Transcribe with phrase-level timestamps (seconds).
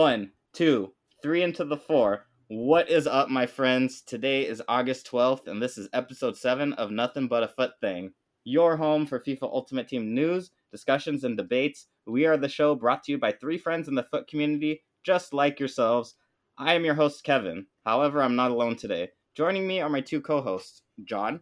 [0.00, 2.24] One, two, three into the four.
[2.48, 4.00] What is up, my friends?
[4.00, 8.12] Today is August 12th, and this is episode 7 of Nothing But a FUT Thing,
[8.42, 11.88] your home for FIFA Ultimate Team news, discussions, and debates.
[12.06, 15.34] We are the show brought to you by three friends in the FUT community, just
[15.34, 16.14] like yourselves.
[16.56, 17.66] I am your host, Kevin.
[17.84, 19.10] However, I'm not alone today.
[19.34, 21.40] Joining me are my two co hosts, John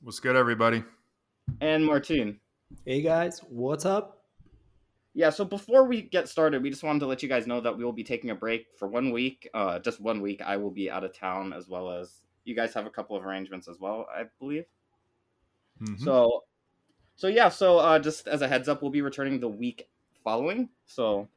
[0.00, 0.82] What's good, everybody?
[1.60, 2.40] and Martine.
[2.86, 4.23] Hey guys, what's up?
[5.16, 7.76] Yeah, so before we get started, we just wanted to let you guys know that
[7.76, 9.48] we will be taking a break for one week.
[9.54, 10.42] Uh, just one week.
[10.42, 13.24] I will be out of town as well as you guys have a couple of
[13.24, 14.64] arrangements as well, I believe.
[15.80, 16.00] Mhm.
[16.00, 16.42] So,
[17.14, 17.48] so yeah.
[17.48, 19.88] So uh, just as a heads up, we'll be returning the week
[20.24, 20.68] following.
[20.86, 21.28] So,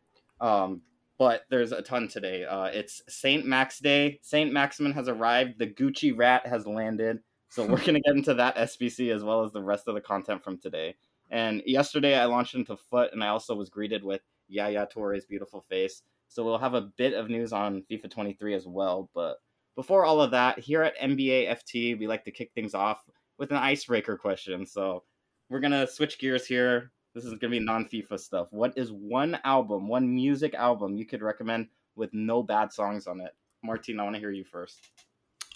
[0.41, 0.81] um,
[1.19, 2.45] but there's a ton today.
[2.45, 4.19] Uh, it's Saint Max Day.
[4.23, 5.59] Saint Maximin has arrived.
[5.59, 7.19] The Gucci Rat has landed.
[7.49, 10.43] So we're gonna get into that SBC as well as the rest of the content
[10.43, 10.95] from today.
[11.29, 15.61] And yesterday I launched into FUT, and I also was greeted with Yaya Toure's beautiful
[15.61, 16.03] face.
[16.29, 19.09] So we'll have a bit of news on FIFA 23 as well.
[19.13, 19.37] But
[19.75, 23.03] before all of that, here at NBA FT, we like to kick things off
[23.37, 24.65] with an icebreaker question.
[24.65, 25.03] So
[25.49, 26.91] we're gonna switch gears here.
[27.13, 28.47] This is gonna be non-FIFA stuff.
[28.51, 33.21] What is one album, one music album you could recommend with no bad songs on
[33.21, 33.31] it?
[33.63, 34.79] Martin, I want to hear you first.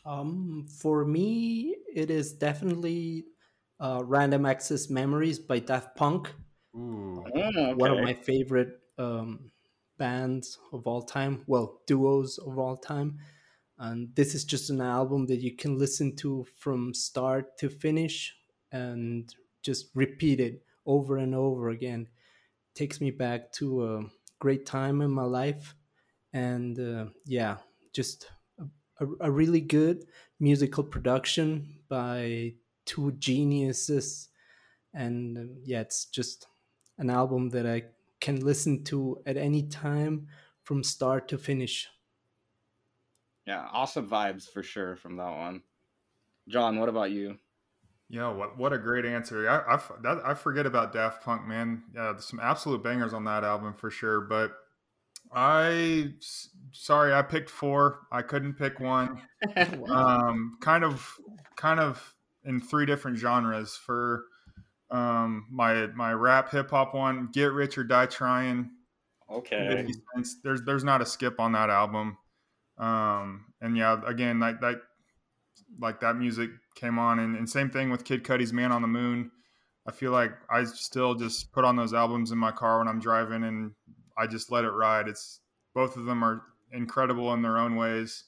[0.05, 3.25] Um, for me, it is definitely
[3.81, 6.31] uh, Random Access Memories by Daft Punk,
[6.75, 7.25] Ooh.
[7.35, 9.51] Oh, one of my favorite um,
[9.97, 11.43] bands of all time.
[11.47, 13.19] Well, duos of all time.
[13.77, 18.35] And this is just an album that you can listen to from start to finish
[18.71, 22.07] and just repeat it over and over again.
[22.75, 24.03] Takes me back to a
[24.39, 25.75] great time in my life.
[26.31, 27.57] And uh, yeah,
[27.91, 28.31] just
[28.99, 30.05] a, a really good
[30.39, 32.53] musical production by
[32.91, 34.27] two geniuses.
[34.93, 36.47] And um, yeah, it's just
[36.97, 37.83] an album that I
[38.19, 40.27] can listen to at any time
[40.63, 41.87] from start to finish.
[43.47, 45.63] Yeah, awesome vibes for sure from that one.
[46.49, 47.37] John, what about you?
[48.09, 49.49] Yeah, what what a great answer.
[49.49, 51.83] I I, f- that, I forget about Daft Punk, man.
[51.95, 54.19] Yeah, there's some absolute bangers on that album for sure.
[54.19, 54.51] But
[55.33, 56.11] I
[56.73, 58.01] sorry, I picked four.
[58.11, 59.21] I couldn't pick one.
[59.89, 61.17] Um, kind of,
[61.55, 62.13] kind of
[62.45, 63.75] in three different genres.
[63.75, 64.25] For
[64.89, 68.71] um, my my rap hip hop one, Get Rich or Die Trying.
[69.29, 69.87] okay.
[70.43, 72.17] There's there's not a skip on that album.
[72.77, 74.77] Um, and yeah, again, like that,
[75.79, 78.87] like that music came on, and, and same thing with Kid Cudi's "Man on the
[78.87, 79.31] Moon."
[79.87, 82.99] I feel like I still just put on those albums in my car when I'm
[82.99, 83.71] driving, and
[84.17, 85.07] I just let it ride.
[85.07, 85.39] It's
[85.73, 86.41] both of them are
[86.71, 88.25] incredible in their own ways.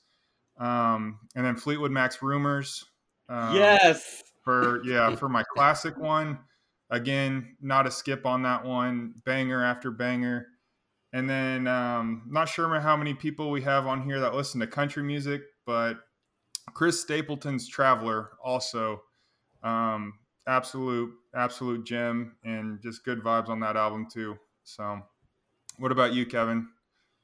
[0.59, 2.85] Um, and then Fleetwood Mac's "Rumors."
[3.33, 4.21] Um, yes.
[4.43, 6.37] for yeah for my classic one
[6.91, 10.47] again not a skip on that one banger after banger.
[11.13, 14.67] And then um not sure how many people we have on here that listen to
[14.67, 15.97] country music but
[16.75, 19.01] chris stapleton's traveler also
[19.63, 20.13] um
[20.45, 24.37] absolute absolute gem and just good vibes on that album too.
[24.63, 25.01] So
[25.79, 26.67] what about you kevin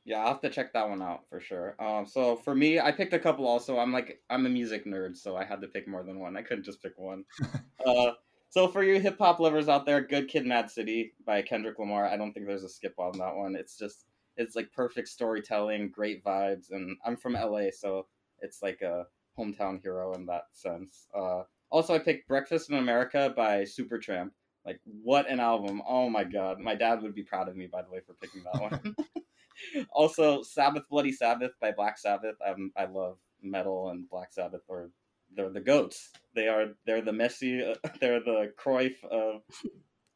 [0.10, 1.76] Yeah, I'll have to check that one out for sure.
[1.80, 3.46] Um, so for me, I picked a couple.
[3.46, 6.36] Also, I'm like I'm a music nerd, so I had to pick more than one.
[6.36, 7.26] I couldn't just pick one.
[7.86, 8.14] uh,
[8.50, 12.08] so for you hip hop lovers out there, "Good Kid, Mad City" by Kendrick Lamar.
[12.08, 13.56] I don't think there's a skip on that one.
[13.56, 18.08] It's just it's like perfect storytelling, great vibes, and I'm from LA, so
[18.40, 19.06] it's like a
[19.38, 21.06] hometown hero in that sense.
[21.16, 24.32] Uh, also, I picked "Breakfast in America" by Supertramp.
[24.66, 25.84] Like, what an album!
[25.88, 28.44] Oh my god, my dad would be proud of me, by the way, for picking
[28.52, 28.96] that one.
[29.92, 32.36] also, Sabbath Bloody Sabbath by Black Sabbath.
[32.46, 34.90] Um, I love metal and Black Sabbath, or
[35.36, 36.10] they're the goats.
[36.36, 39.42] They are they're the Messi, uh, they're the Cruyff of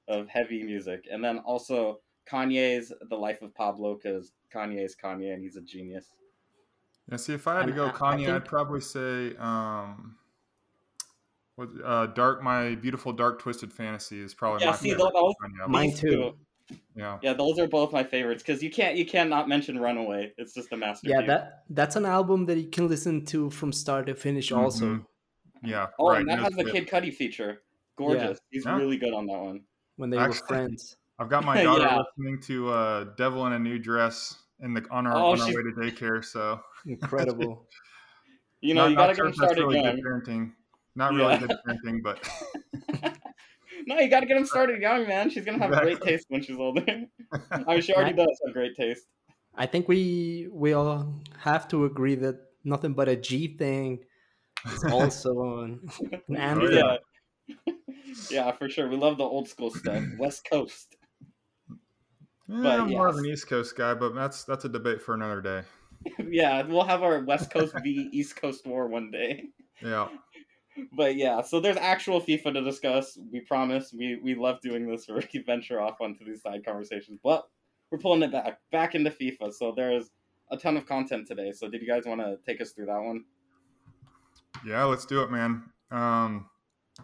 [0.08, 1.08] of heavy music.
[1.12, 2.00] And then also
[2.30, 6.06] Kanye's The Life of Pablo, because Kanye's Kanye and he's a genius.
[7.10, 10.16] yeah see if i had to go I- I kanye i'd probably say um
[11.56, 15.34] what uh dark my beautiful dark twisted fantasy is probably Yeah, my see, favorite those-
[15.44, 15.68] Kanye.
[15.68, 16.38] Mine too.
[16.74, 19.80] Two- yeah Yeah, those are both my favorites because you can't you can't not mention
[19.80, 20.34] Runaway.
[20.38, 21.16] It's just a masterpiece.
[21.20, 24.52] Yeah, that that's an album that you can listen to from start to finish.
[24.52, 25.06] Also, Mhm.
[25.64, 25.88] Yeah.
[26.00, 26.20] Oh, right.
[26.22, 26.66] and that no has the.
[26.66, 27.62] Kid Cudi feature.
[27.96, 28.40] Gorgeous.
[28.52, 28.76] He's Yeah.
[28.78, 29.62] really good on that one.
[29.98, 30.98] when they Actually- were friends.
[31.20, 32.00] I've got my daughter Yeah.
[32.18, 35.48] listening to uh, "Devil in a New Dress" in the on our Oh, on our
[35.48, 36.26] way to daycare.
[36.26, 37.68] So Incredible.
[38.62, 39.96] You know, Not- you gotta sure get him started really young.
[39.98, 40.52] good parenting.
[40.96, 41.40] Not really Yeah.
[41.48, 42.18] good parenting, but
[43.88, 45.30] no, you gotta get him started young, man.
[45.30, 46.84] She's gonna have great taste when she's older.
[47.52, 49.06] I mean, she already does have great taste.
[49.56, 54.00] I think we we all have to agree that nothing but a G thing
[54.72, 56.74] is also an, an oh, anthem.
[56.74, 56.98] yeah.
[57.48, 57.74] yeah.
[58.30, 58.88] yeah, for sure.
[58.88, 60.04] We love the old school stuff.
[60.18, 60.96] West Coast.
[61.70, 61.76] Eh,
[62.48, 62.98] but I'm yeah.
[62.98, 65.62] more of an East Coast guy, but that's that's a debate for another day.
[66.30, 69.46] yeah, we'll have our West Coast v East Coast war one day.
[69.82, 70.10] Yeah.
[70.92, 73.18] But yeah, so there's actual FIFA to discuss.
[73.32, 73.94] We promise.
[73.98, 77.20] We we love doing this where we venture off onto these side conversations.
[77.24, 77.48] But
[77.92, 79.54] we're pulling it back back into FIFA.
[79.54, 80.10] So there's
[80.52, 81.52] a ton of content today.
[81.52, 83.24] So did you guys want to take us through that one?
[84.66, 85.64] Yeah, let's do it, man.
[85.92, 86.50] Um,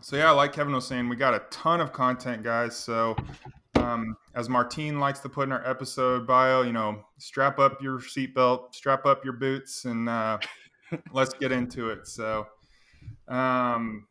[0.02, 2.76] so yeah, like Kevin was saying, we got a ton of content, guys.
[2.76, 3.16] So
[3.76, 8.00] um, as Martine likes to put in our episode bio, you know, strap up your
[8.00, 10.38] seatbelt, strap up your boots, and uh,
[11.12, 12.08] let's get into it.
[12.08, 12.48] So,
[13.28, 14.08] um,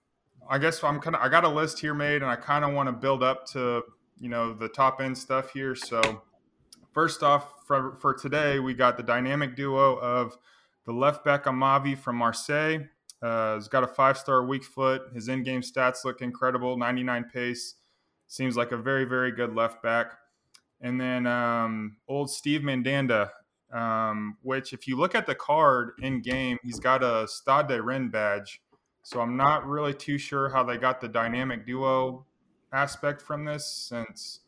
[0.49, 2.73] I guess I'm kind of I got a list here made, and I kind of
[2.73, 3.83] want to build up to
[4.19, 5.75] you know the top end stuff here.
[5.75, 6.23] So,
[6.93, 10.37] first off, for for today, we got the dynamic duo of
[10.87, 12.79] the left back Amavi from Marseille.
[13.21, 15.03] Uh, he's got a five star weak foot.
[15.15, 17.75] His in game stats look incredible 99 pace.
[18.27, 20.13] Seems like a very, very good left back.
[20.81, 23.31] And then um, old Steve Mandanda,
[23.73, 27.83] um, which, if you look at the card in game, he's got a Stade de
[27.83, 28.61] Rennes badge.
[29.09, 32.27] So I'm not really too sure how they got the dynamic duo
[32.75, 34.41] aspect from this since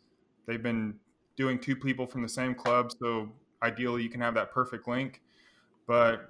[0.46, 0.96] they've been
[1.34, 2.92] doing two people from the same club.
[3.00, 3.30] So
[3.62, 5.22] ideally, you can have that perfect link.
[5.86, 6.28] But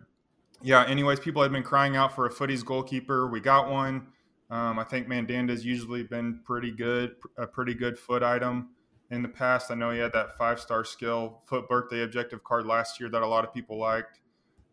[0.63, 3.27] yeah, anyways, people had been crying out for a footies goalkeeper.
[3.27, 4.07] We got one.
[4.49, 8.69] Um, I think Mandanda's usually been pretty good, a pretty good FUT item
[9.11, 9.73] in the past.
[9.73, 13.23] I know he had that five star skill FUT birthday objective card last year that
[13.23, 14.21] a lot of people liked.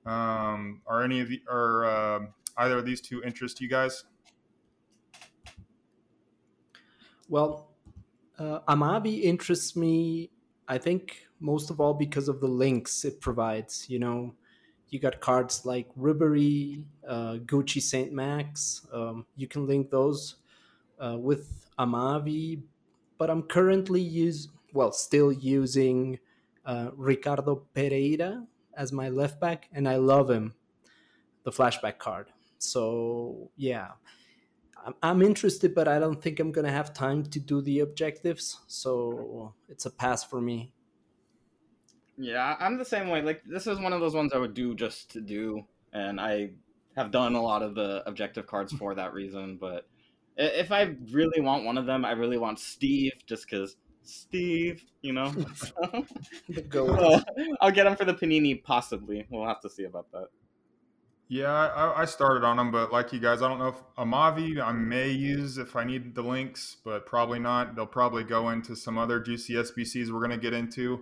[0.06, 2.20] Um, are any of the are uh,
[2.58, 4.04] either of these two interest you guys?
[7.30, 7.70] Well,
[8.40, 10.32] uh, Amavi interests me.
[10.68, 13.86] I think most of all because of the links it provides.
[13.90, 14.36] You know,
[14.90, 18.86] you got cards like Ribery, uh, Gucci Saint Max.
[18.94, 20.36] Um, you can link those
[21.00, 22.62] uh, with Amavi,
[23.18, 26.20] but I'm currently use well still using
[26.66, 28.46] uh, Ricardo Pereira
[28.76, 30.54] as my left back, and I love him,
[31.44, 32.28] the flashback card.
[32.60, 33.92] So yeah,
[34.86, 38.60] I'm, I'm interested, but I don't think I'm gonna have time to do the objectives.
[38.68, 40.74] So it's a pass for me.
[42.18, 43.22] Yeah, I'm the same way.
[43.22, 46.52] Like this is one of those ones I would do just to do, and I
[46.96, 49.58] have done a lot of the objective cards for that reason.
[49.58, 49.88] But
[50.36, 55.14] if I really want one of them, I really want Steve, just because Steve, you
[55.14, 55.34] know.
[56.70, 57.22] Go.
[57.62, 59.26] I'll get him for the panini, possibly.
[59.30, 60.28] We'll have to see about that.
[61.30, 64.62] Yeah, I, I, started on them, but like you guys, I don't know if Amavi
[64.64, 67.76] I may use if I need the links, but probably not.
[67.76, 71.02] They'll probably go into some other juicy SBCs we're going to get into.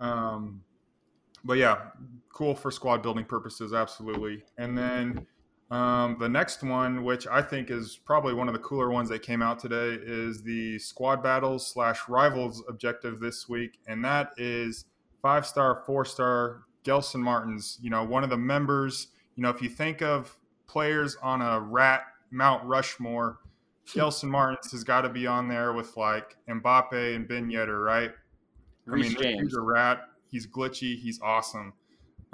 [0.00, 0.62] Um,
[1.44, 1.76] but yeah,
[2.32, 4.42] cool for squad building purposes, absolutely.
[4.58, 5.26] And then
[5.70, 9.22] um, the next one, which I think is probably one of the cooler ones that
[9.22, 14.86] came out today, is the squad battles slash rivals objective this week, and that is
[15.22, 17.78] five star, four star Gelson Martins.
[17.80, 19.08] You know, one of the members.
[19.40, 23.38] You know, if you think of players on a rat Mount Rushmore,
[23.86, 28.10] Gelson Martins has got to be on there with like Mbappe and Ben Yedder, right?
[28.86, 30.02] I mean, he's a rat.
[30.30, 30.94] He's glitchy.
[30.98, 31.72] He's awesome,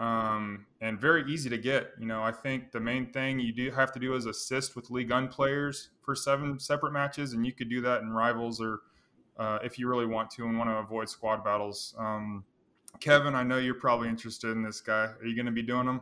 [0.01, 1.93] um, and very easy to get.
[2.01, 4.91] You know, I think the main thing you do have to do is assist with
[4.91, 8.81] League One players for seven separate matches, and you could do that in rivals or
[9.39, 11.95] uh, if you really want to and want to avoid squad battles.
[12.01, 12.43] Um,
[12.99, 15.05] Kevin, I know you're probably interested in this guy.
[15.05, 16.01] Are you going to be doing them?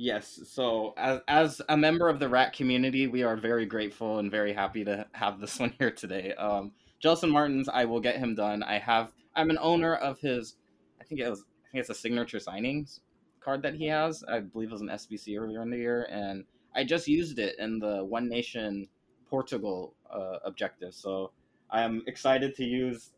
[0.00, 0.40] Yes.
[0.46, 4.52] So, as, as a member of the rat community, we are very grateful and very
[4.52, 6.34] happy to have this one here today.
[6.34, 6.70] Um,
[7.02, 8.62] Gelson Martins, I will get him done.
[8.62, 10.54] I have I'm an owner of his.
[11.00, 11.40] I think it was.
[11.40, 13.00] I think it's a signature signings
[13.40, 14.24] card that he has.
[14.24, 17.58] I believe it was an SBC earlier in the year, and I just used it
[17.58, 18.88] in the One Nation
[19.28, 20.94] Portugal uh, objective.
[20.94, 21.32] So
[21.70, 23.12] I am excited to use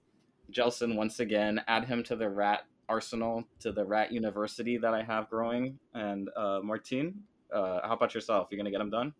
[0.50, 1.60] Gelson once again.
[1.68, 5.78] Add him to the Rat arsenal, to the Rat University that I have growing.
[5.94, 8.48] And uh, Martine, uh, how about yourself?
[8.50, 9.14] You're gonna get him done?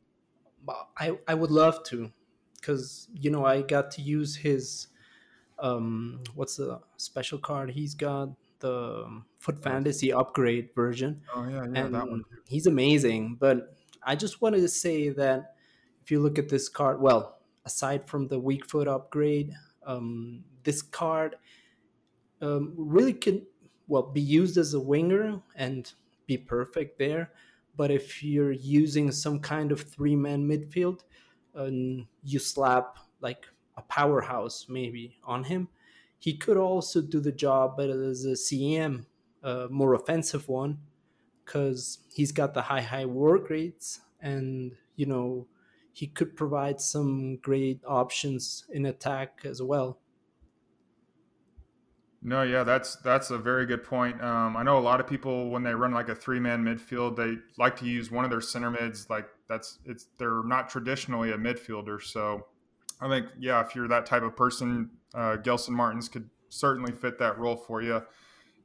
[0.98, 2.10] I I would love to,
[2.56, 4.88] because you know I got to use his
[5.60, 8.30] um, what's the special card he's got?
[8.58, 11.22] The FUT Fantasy upgrade version.
[11.34, 12.24] Oh yeah, yeah, and that one.
[12.48, 13.36] He's amazing.
[13.40, 15.54] But I just wanted to say that
[16.02, 19.54] if you look at this card, well, aside from the weak foot upgrade,
[19.86, 21.36] um, this card
[22.42, 23.46] um, really can
[23.90, 25.92] well be used as a winger and
[26.26, 27.32] be perfect there.
[27.76, 31.00] But if you're using some kind of three man midfield,
[31.54, 35.68] and you slap like a powerhouse maybe on him.
[36.18, 39.06] He could also do the job, but as a CM,
[39.42, 40.78] a more offensive one,
[41.44, 45.46] because he's got the high high work rates, and you know
[45.92, 49.98] he could provide some great options in attack as well.
[52.22, 54.22] No, yeah, that's that's a very good point.
[54.22, 57.16] Um, I know a lot of people when they run like a three man midfield,
[57.16, 59.08] they like to use one of their center mids.
[59.08, 62.02] Like that's it's they're not traditionally a midfielder.
[62.02, 62.46] So
[63.00, 67.18] I think yeah, if you're that type of person, uh, Gelson Martins could certainly fit
[67.20, 68.02] that role for you.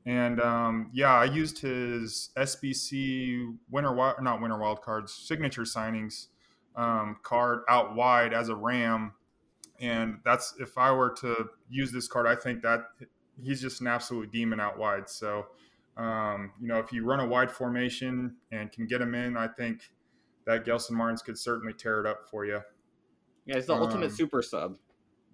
[0.05, 6.27] And um, yeah, I used his SBC winter not winter wild cards, signature signings
[6.75, 9.13] um, card out wide as a Ram.
[9.79, 12.81] And that's if I were to use this card, I think that
[13.41, 15.09] he's just an absolute demon out wide.
[15.09, 15.47] So,
[15.97, 19.47] um, you know, if you run a wide formation and can get him in, I
[19.47, 19.81] think
[20.45, 22.61] that Gelson Martins could certainly tear it up for you.
[23.45, 24.77] Yeah, he's the um, ultimate super sub.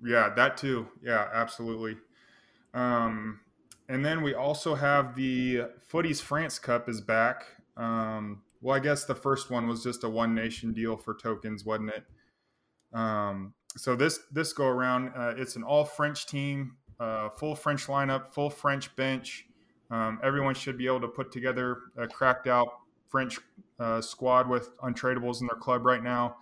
[0.03, 0.87] Yeah, that too.
[1.03, 1.97] Yeah, absolutely.
[2.73, 3.39] Um,
[3.89, 7.45] and then we also have the Footies France Cup is back.
[7.77, 11.65] Um, well, I guess the first one was just a one nation deal for tokens,
[11.65, 12.05] wasn't it?
[12.93, 17.87] Um, so this this go around, uh, it's an all French team, uh, full French
[17.87, 19.47] lineup, full French bench.
[19.89, 22.67] Um, everyone should be able to put together a cracked out
[23.09, 23.39] French
[23.79, 26.37] uh, squad with untradables in their club right now.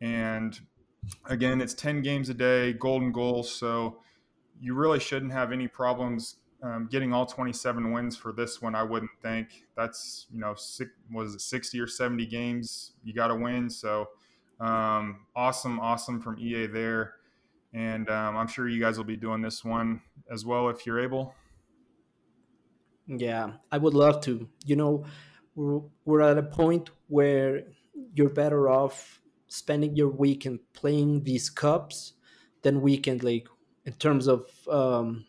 [0.00, 0.58] And
[1.26, 3.54] again, it's 10 games a day, golden goals.
[3.54, 3.98] So
[4.60, 8.82] you really shouldn't have any problems um, getting all 27 wins for this one, I
[8.82, 9.64] wouldn't think.
[9.76, 13.68] That's, you know, six, was it 60 or 70 games you got to win.
[13.68, 14.08] So
[14.60, 17.14] um, awesome, awesome from EA there.
[17.74, 21.00] And um, I'm sure you guys will be doing this one as well if you're
[21.00, 21.34] able.
[23.06, 24.48] Yeah, I would love to.
[24.64, 25.04] You know,
[25.54, 27.62] we're, we're at a point where
[28.14, 32.14] you're better off spending your weekend playing these cups
[32.62, 33.46] than weekend, like
[33.84, 35.26] in terms of um,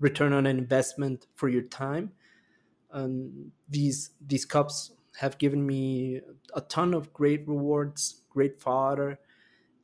[0.00, 2.12] return on an investment for your time.
[2.90, 6.20] And these these cups have given me
[6.54, 9.18] a ton of great rewards, great fodder,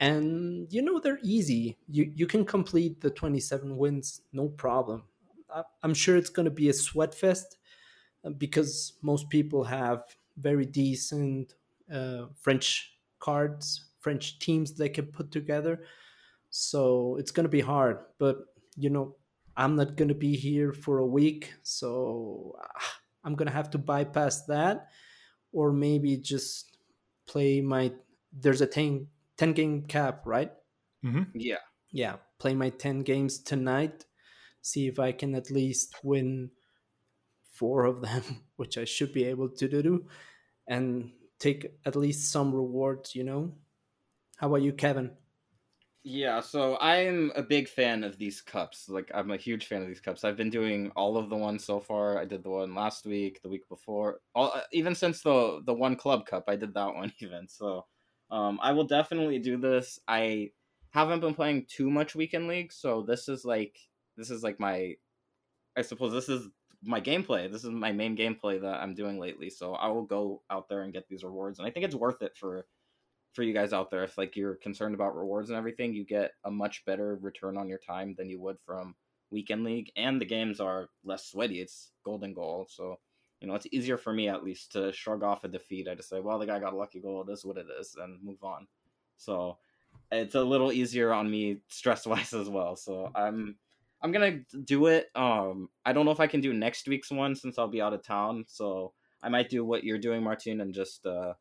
[0.03, 1.79] and you know they're easy.
[1.87, 5.05] You you can complete the 27 wins no problem.
[5.83, 7.59] I'm sure it's going to be a sweat fest
[8.25, 10.03] uh, because most people have
[10.37, 11.55] very decent
[11.93, 15.85] uh, French cards, French teams they can put together.
[16.51, 18.39] So it's going to be hard, but
[18.77, 19.17] you know
[19.57, 22.59] I'm not going to be here for a week, so
[23.25, 24.89] I'm going to have to bypass that
[25.53, 26.77] or maybe just
[27.27, 27.93] play my
[28.33, 29.07] there's a 10,
[29.39, 30.53] 10 game cap, right?
[31.05, 31.23] Mm-hmm.
[31.35, 31.63] Yeah.
[31.91, 34.05] Yeah, play my 10 games tonight,
[34.63, 36.51] see if I can at least win
[37.53, 38.23] four of them,
[38.57, 40.07] which I should be able to do
[40.69, 43.53] and take at least some rewards, you know?
[44.37, 45.11] How about you, Kevin?
[46.05, 48.89] Yeah, so I'm a big fan of these cups.
[48.89, 50.25] Like I'm a huge fan of these cups.
[50.25, 52.19] I've been doing all of the ones so far.
[52.19, 55.73] I did the one last week, the week before, all, uh, even since the the
[55.73, 57.47] one club cup, I did that one even.
[57.49, 57.87] So,
[58.33, 60.01] um, I will definitely do this.
[60.09, 60.51] I
[60.91, 63.79] haven't been playing too much weekend league, so this is like
[64.17, 64.95] this is like my,
[65.77, 66.49] I suppose this is
[66.83, 67.51] my gameplay.
[67.53, 69.51] This is my main gameplay that I'm doing lately.
[69.51, 72.23] So I will go out there and get these rewards, and I think it's worth
[72.23, 72.67] it for
[73.35, 76.33] for you guys out there if like you're concerned about rewards and everything you get
[76.45, 78.95] a much better return on your time than you would from
[79.31, 82.99] weekend league and the games are less sweaty it's golden goal so
[83.43, 86.09] you know it's easier for me at least to shrug off a defeat i just
[86.09, 88.43] say well the guy got a lucky goal it is what it is and move
[88.43, 88.67] on
[89.17, 89.59] so
[90.11, 93.57] it's a little easier on me stress wise as well so i'm
[94.01, 97.35] i'm gonna do it um i don't know if i can do next week's one
[97.35, 100.73] since i'll be out of town so i might do what you're doing martin and
[100.73, 101.35] just uh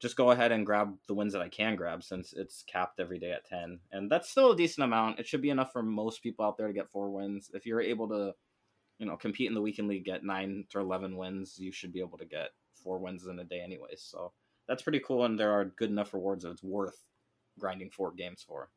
[0.00, 3.18] just go ahead and grab the wins that I can grab since it's capped every
[3.18, 3.78] day at 10.
[3.92, 5.18] And that's still a decent amount.
[5.18, 7.50] It should be enough for most people out there to get four wins.
[7.52, 8.32] If you're able to,
[9.00, 12.00] you know, compete in the weekend league, get nine to 11 wins, you should be
[12.00, 14.02] able to get four wins in a day anyways.
[14.02, 14.32] So
[14.68, 15.24] that's pretty cool.
[15.24, 17.02] And there are good enough rewards that it's worth
[17.58, 18.68] grinding four games for.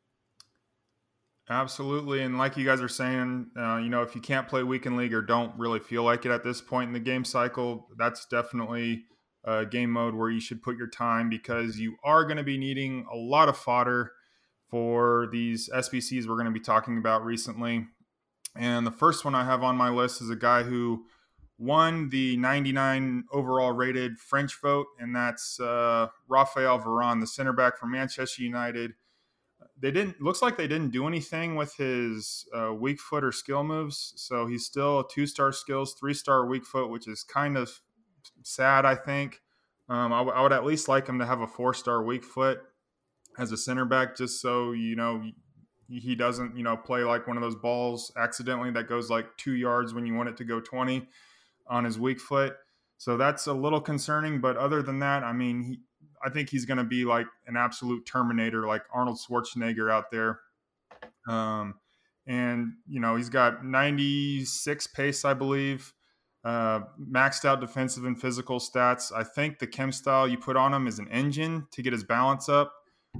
[1.49, 2.21] Absolutely.
[2.21, 5.13] And like you guys are saying, uh, you know, if you can't play weekend league
[5.13, 9.03] or don't really feel like it at this point in the game cycle, that's definitely
[9.43, 12.57] a game mode where you should put your time because you are going to be
[12.57, 14.13] needing a lot of fodder
[14.69, 17.85] for these SBCs we're going to be talking about recently.
[18.55, 21.05] And the first one I have on my list is a guy who
[21.57, 27.77] won the 99 overall rated French vote, and that's uh, Raphael Varane, the center back
[27.77, 28.93] from Manchester United.
[29.79, 33.63] They didn't looks like they didn't do anything with his uh, weak foot or skill
[33.63, 37.57] moves, so he's still a two star skills, three star weak foot, which is kind
[37.57, 37.81] of
[38.43, 38.85] sad.
[38.85, 39.41] I think
[39.89, 42.23] um, I, w- I would at least like him to have a four star weak
[42.23, 42.59] foot
[43.37, 45.23] as a center back, just so you know
[45.87, 49.53] he doesn't you know play like one of those balls accidentally that goes like two
[49.53, 51.07] yards when you want it to go twenty
[51.67, 52.55] on his weak foot.
[52.97, 54.39] So that's a little concerning.
[54.39, 55.79] But other than that, I mean, he,
[56.23, 60.39] I think he's going to be like an absolute Terminator, like Arnold Schwarzenegger out there.
[61.27, 61.75] Um,
[62.25, 65.93] and you know he's got 96 pace, I believe.
[66.43, 69.11] Uh, maxed out defensive and physical stats.
[69.15, 72.03] I think the chem style you put on him is an engine to get his
[72.03, 72.73] balance up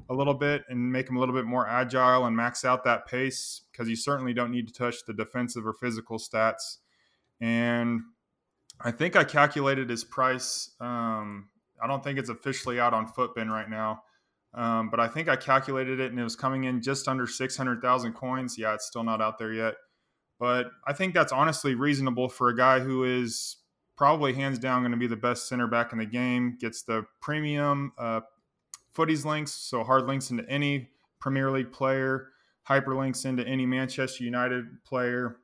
[0.10, 3.08] a little bit and make him a little bit more agile and max out that
[3.08, 6.78] pace because you certainly don't need to touch the defensive or physical stats.
[7.40, 8.02] And
[8.82, 10.72] I think I calculated his price.
[10.80, 11.50] Um,
[11.82, 14.04] I don't think it's officially out on Futbin right now,
[14.54, 18.14] um, but I think I calculated it and it was coming in just under 600,000
[18.14, 18.58] coins.
[18.58, 19.76] Yeah, it's still not out there yet.
[20.40, 23.58] But I think that's honestly reasonable for a guy who is
[23.96, 27.06] probably hands down going to be the best center back in the game, gets the
[27.22, 28.22] premium uh,
[28.94, 32.30] FUTTIES links, so hard links into any Premier League player,
[32.68, 35.38] hyperlinks into any Manchester United player.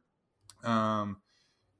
[0.64, 1.18] Um,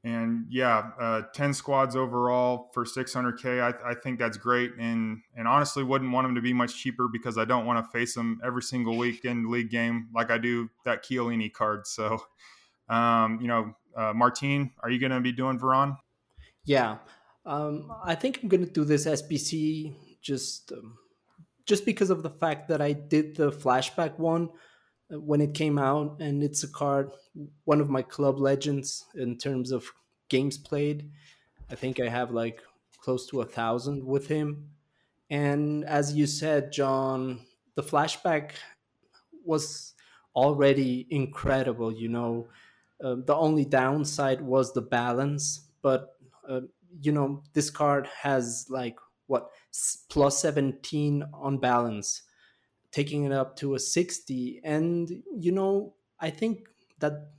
[0.04, 3.62] and yeah, uh, 10 squads overall for 600K.
[3.62, 4.72] I, I, think that's great.
[4.80, 7.92] And, and honestly, wouldn't want them to be much cheaper because I don't want to
[7.92, 11.86] face them every single week in league game like I do that Chiellini card.
[11.86, 12.24] So,
[12.88, 15.98] um, you know, uh, Martine, are you going to be doing Varane?
[16.64, 17.00] Yeah.
[17.46, 20.98] Um, I think I'm going to do this SBC just um,
[21.70, 24.50] just because of the fact that I did the flashback one
[25.12, 27.12] when it came out, and it's a card,
[27.66, 29.86] one of my club legends in terms of
[30.30, 31.12] games played.
[31.70, 32.64] I think I have like
[33.02, 34.72] close to a thousand with him.
[35.30, 37.46] And as you said, John,
[37.76, 38.54] the flashback
[39.46, 39.94] was
[40.36, 41.94] already incredible.
[41.94, 42.48] You know,
[43.04, 46.16] uh, the only downside was the balance, but
[46.48, 46.62] uh,
[47.00, 48.98] you know, this card has like
[49.30, 49.50] what
[50.10, 52.24] plus 17 on balance
[52.92, 56.68] taking it up to a 60 and you know i think
[57.00, 57.32] that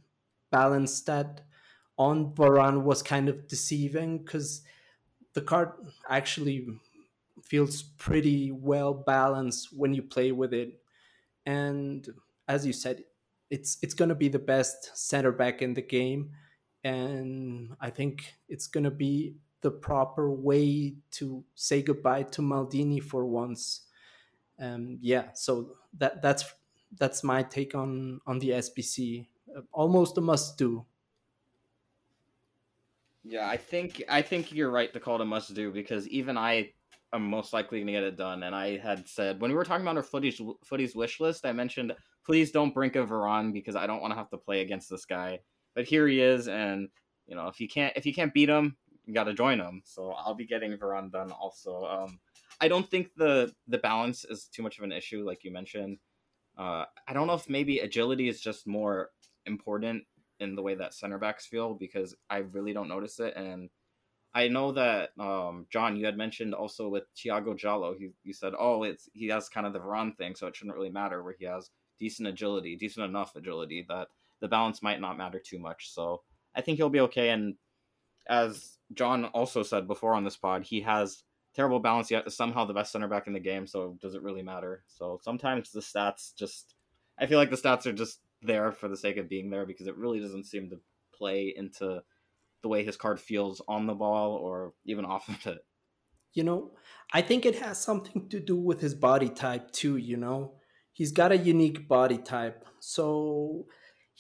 [0.51, 1.43] balance stat
[2.01, 4.63] on Varane was kind of deceiving because
[5.35, 5.73] the card
[6.09, 6.67] actually
[7.45, 10.81] feels pretty well balanced when you play with it.
[11.45, 12.09] And
[12.49, 13.05] as you said
[13.51, 16.31] it's it's going to be the best center back in the game.
[16.83, 23.03] And i think it's going to be the proper way to say goodbye to Maldini
[23.03, 23.83] for once.
[24.59, 26.53] Um, yeah, so that that's
[26.99, 29.27] that's my take on on the SBC.
[29.73, 30.85] Almost a must do.
[33.25, 36.39] Yeah, I think I think you're right to call it a must do because even
[36.39, 36.73] I
[37.13, 38.43] am most likely gonna get it done.
[38.43, 41.53] And I had said when we were talking about our footies FUTTIES wish list, I
[41.53, 41.95] mentioned
[42.25, 45.05] please don't brink a Varane because I don't want to have to play against this
[45.05, 45.41] guy.
[45.75, 46.89] But here he is, and
[47.27, 48.77] you know if you can't if you can't beat him,
[49.13, 49.83] got to join them.
[49.85, 51.85] So I'll be getting Varane done also.
[51.85, 52.21] Um,
[52.61, 55.99] I don't think the the balance is too much of an issue, like you mentioned.
[56.59, 59.11] Uh, I don't know if maybe agility is just more
[59.47, 60.05] important
[60.41, 63.35] in the way that center backs feel because I really don't notice it.
[63.37, 63.71] And
[64.35, 68.53] I know that um, John, you had mentioned also with Thiago Jallo, he you said,
[68.59, 71.35] oh, it's he has kind of the Varane thing, so it shouldn't really matter where
[71.39, 74.09] he has decent agility, decent enough agility that
[74.41, 75.93] the balance might not matter too much.
[75.93, 76.23] So
[76.55, 77.31] I think he'll be okay.
[77.31, 77.55] And
[78.29, 81.23] as John also said before on this pod, he has
[81.55, 84.43] terrible balance yet somehow the best center back in the game, so does it really
[84.43, 84.85] matter?
[84.89, 86.75] So sometimes the stats just
[87.19, 89.87] I feel like the stats are just there for the sake of being there because
[89.87, 90.81] it really doesn't seem to
[91.15, 92.03] play into
[92.63, 95.59] the way his card feels on the ball or even off of it.
[96.33, 96.71] You know,
[97.13, 100.55] I think it has something to do with his body type too, you know.
[100.93, 102.65] He's got a unique body type.
[102.79, 103.67] So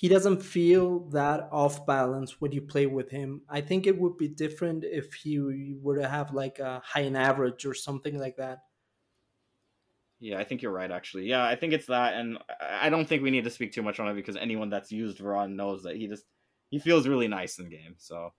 [0.01, 3.43] he doesn't feel that off balance when you play with him.
[3.51, 7.19] I think it would be different if he were to have like a high and
[7.19, 8.61] average or something like that.
[10.19, 10.91] Yeah, I think you're right.
[10.91, 13.83] Actually, yeah, I think it's that, and I don't think we need to speak too
[13.83, 16.25] much on it because anyone that's used Varane knows that he just
[16.71, 17.97] he feels really nice in game.
[17.99, 18.33] So.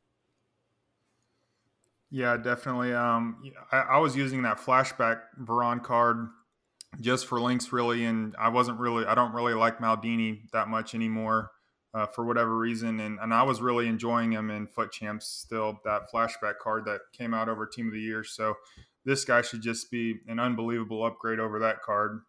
[2.10, 2.92] Yeah, definitely.
[2.92, 3.38] Um,
[3.72, 6.28] I, I was using that flashback Varane card
[7.00, 10.94] just for links really and i wasn't really i don't really like maldini that much
[10.94, 11.52] anymore
[11.94, 15.80] uh, for whatever reason and, and i was really enjoying him in FUT champs still
[15.86, 18.56] that flashback card that came out over team of the year so
[19.06, 22.22] this guy should just be an unbelievable upgrade over that card.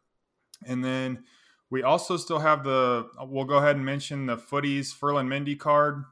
[0.67, 1.25] And then
[1.71, 6.05] we also still have the we'll go ahead and mention the footies Ferland Mendy card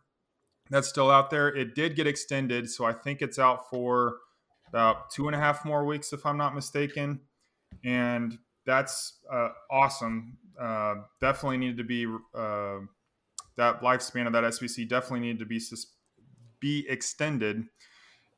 [0.70, 1.48] that's still out there.
[1.48, 4.16] It did get extended so i think it's out for
[4.68, 7.20] about two and a half more weeks if i'm not mistaken
[7.84, 10.36] and that's uh, awesome.
[10.60, 12.78] Uh, definitely needed to be uh,
[13.56, 15.60] that lifespan of that SBC definitely needed to be
[16.60, 17.64] be extended.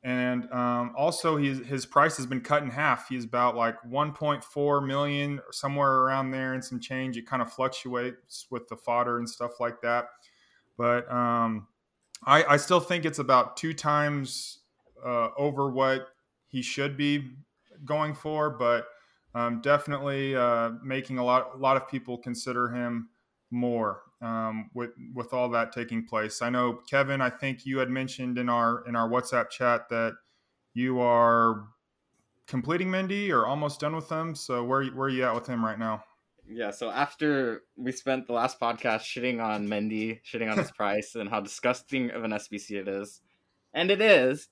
[0.03, 3.07] And um, also, his his price has been cut in half.
[3.07, 7.15] He's about like 1.4 million, or somewhere around there, and some change.
[7.15, 10.07] It kind of fluctuates with the fodder and stuff like that.
[10.77, 11.67] But um,
[12.25, 14.59] I, I still think it's about two times
[15.05, 16.07] uh, over what
[16.47, 17.31] he should be
[17.85, 18.49] going for.
[18.49, 18.87] But
[19.35, 23.09] um, definitely uh, making a lot a lot of people consider him
[23.51, 24.01] more.
[24.23, 26.41] um, with with all that taking place.
[26.41, 27.21] I know Kevin.
[27.21, 30.13] I think you had mentioned in our in our WhatsApp chat that
[30.73, 31.65] you are
[32.47, 34.33] completing Mendy or almost done with him.
[34.33, 36.03] So where where are you at with him right now?
[36.47, 41.15] Yeah, so after we spent the last podcast shitting on Mendy, shitting on his price
[41.15, 43.21] and how disgusting of an SBC it is,
[43.73, 44.49] and it is,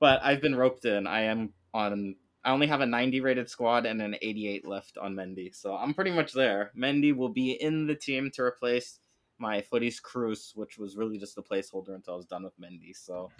[0.00, 1.06] but I've been roped in.
[1.06, 2.16] I am on.
[2.44, 5.94] I only have a 90 rated squad and an 88 left on Mendy, so I'm
[5.94, 6.72] pretty much there.
[6.76, 8.98] Mendy will be in the team to replace
[9.38, 12.96] my Footies Kroos, which was really just a placeholder until I was done with Mendy.
[12.96, 13.30] So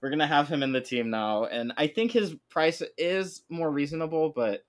[0.00, 3.70] we're gonna have him in the team now, and I think his price is more
[3.70, 4.64] reasonable, but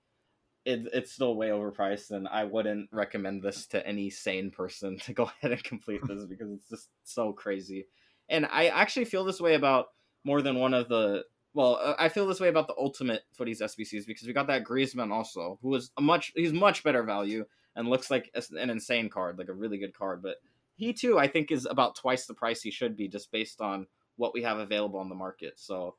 [0.66, 5.14] it, it's still way overpriced, and I wouldn't recommend this to any sane person to
[5.14, 7.88] go ahead and complete this because it's just so crazy.
[8.30, 9.88] And I actually feel this way about
[10.24, 11.24] more than one of the.
[11.58, 14.64] Well, uh, I feel this way about the ultimate footies SBCs because we got that
[14.64, 19.10] Griezmann also, who is a much he's much better value and looks like an insane
[19.10, 20.22] card, like a really good card.
[20.22, 20.36] But
[20.76, 23.88] he too, I think, is about twice the price he should be just based on
[24.18, 25.54] what we have available on the market.
[25.56, 25.96] So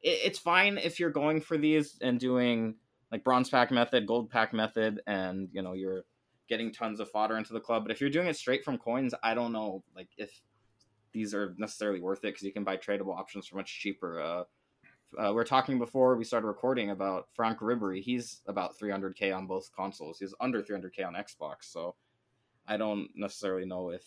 [0.00, 2.76] it, it's fine if you're going for these and doing
[3.12, 6.06] like bronze pack method, gold pack method, and you know you're
[6.48, 7.84] getting tons of fodder into the club.
[7.84, 10.30] But if you're doing it straight from coins, I don't know like if
[11.12, 14.18] these are necessarily worth it because you can buy tradable options for much cheaper.
[14.18, 14.44] Uh,
[15.18, 18.02] uh, we are talking before we started recording about Franck Ribery.
[18.02, 20.18] He's about 300k on both consoles.
[20.18, 21.64] He's under 300k on Xbox.
[21.64, 21.94] So
[22.66, 24.04] I don't necessarily know if,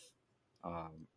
[0.63, 1.08] um,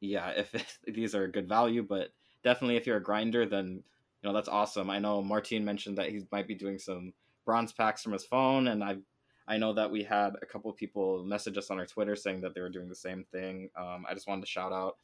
[0.00, 0.54] yeah, if,
[0.86, 2.08] if these are a good value, but
[2.42, 3.82] definitely if you're a grinder, then
[4.22, 4.90] you know that's awesome.
[4.90, 7.12] I know Martin mentioned that he might be doing some
[7.44, 8.96] bronze packs from his phone, and I
[9.48, 12.42] I know that we had a couple of people message us on our Twitter saying
[12.42, 13.70] that they were doing the same thing.
[13.76, 14.96] Um, I just wanted to shout out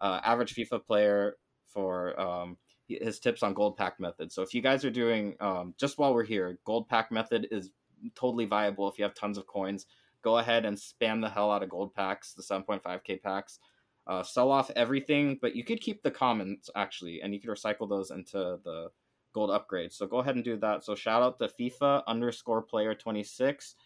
[0.00, 2.56] uh, average FIFA player for um,
[2.88, 4.32] his tips on gold pack method.
[4.32, 7.70] So if you guys are doing um, just while we're here, gold pack method is
[8.14, 9.86] totally viable if you have tons of coins.
[10.22, 13.58] Go ahead and spam the hell out of gold packs, the 7.5k packs.
[14.06, 17.88] Uh, sell off everything, but you could keep the commons actually, and you could recycle
[17.88, 18.88] those into the
[19.34, 19.92] gold upgrades.
[19.92, 20.82] So go ahead and do that.
[20.82, 23.76] So shout out to FIFA underscore player 26.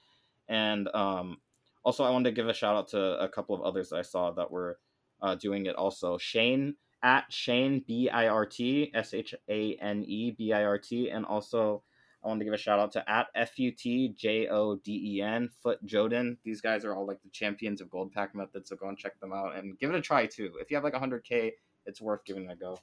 [0.49, 1.39] And um,
[1.85, 4.31] also, I wanted to give a shout out to a couple of others I saw
[4.33, 4.79] that were
[5.21, 6.19] uh, doing it also.
[6.19, 10.79] Shane at Shane B I R T S H A N E B I R
[10.79, 11.83] T, and also
[12.25, 15.17] I wanted to give a shout out to at F U T J O D
[15.17, 16.37] E N Foot Joden.
[16.45, 19.19] These guys are all like the champions of Gold Pack Method, so go and check
[19.21, 20.53] them out and give it a try too.
[20.61, 21.53] If you have like 100k,
[21.87, 22.79] it's worth giving it a go.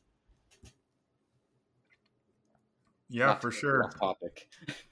[3.10, 3.90] Yeah, Not for sure.
[4.00, 4.50] Topic.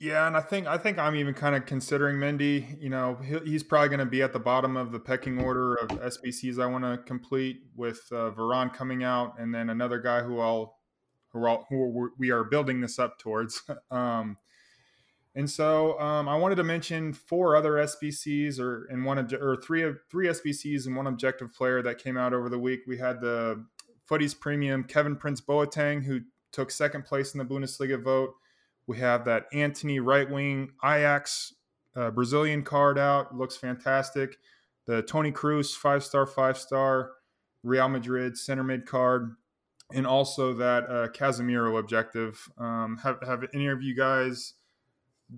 [0.00, 2.80] Yeah, and I think I think I'm even kind of considering Mendy.
[2.80, 5.88] You know, he's probably going to be at the bottom of the pecking order of
[5.88, 8.30] SBCs I want to complete with uh,
[8.68, 10.76] coming out, and then another guy who I'll
[11.32, 13.62] who, all, who we are building this up towards.
[13.90, 14.36] um,
[15.34, 19.82] and so um, I wanted to mention four other SBCs or in one or three
[19.82, 22.80] of three SBCs and one objective player that came out over the week.
[22.86, 23.64] We had the
[24.08, 28.34] Footies Premium Kevin Prince Boateng who took second place in the Bundesliga vote.
[28.88, 31.54] We have that Antony right wing Ajax
[31.94, 33.36] uh, Brazilian card out.
[33.36, 34.38] Looks fantastic.
[34.86, 37.12] The Toni Kroos five star, five star
[37.62, 39.36] Real Madrid center mid card.
[39.92, 42.48] And also that uh, Casemiro objective.
[42.56, 44.54] Um, have, have any of you guys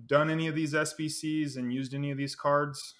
[0.05, 2.95] done any of these SBCs and used any of these cards?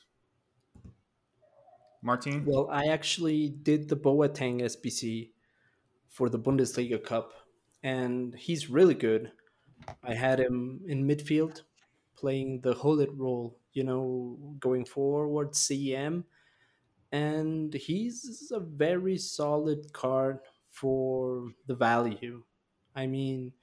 [2.02, 2.44] Martin?
[2.46, 5.30] Well, I actually did the Boateng SBC
[6.10, 7.34] for the Bundesliga Cup,
[7.84, 9.32] and he's really good.
[10.04, 11.62] I had him in midfield
[12.16, 16.24] playing the Gullit role, you know, going forward, CM.
[17.12, 20.40] And he's a very solid card
[20.70, 22.44] for the value.
[22.96, 23.54] I mean,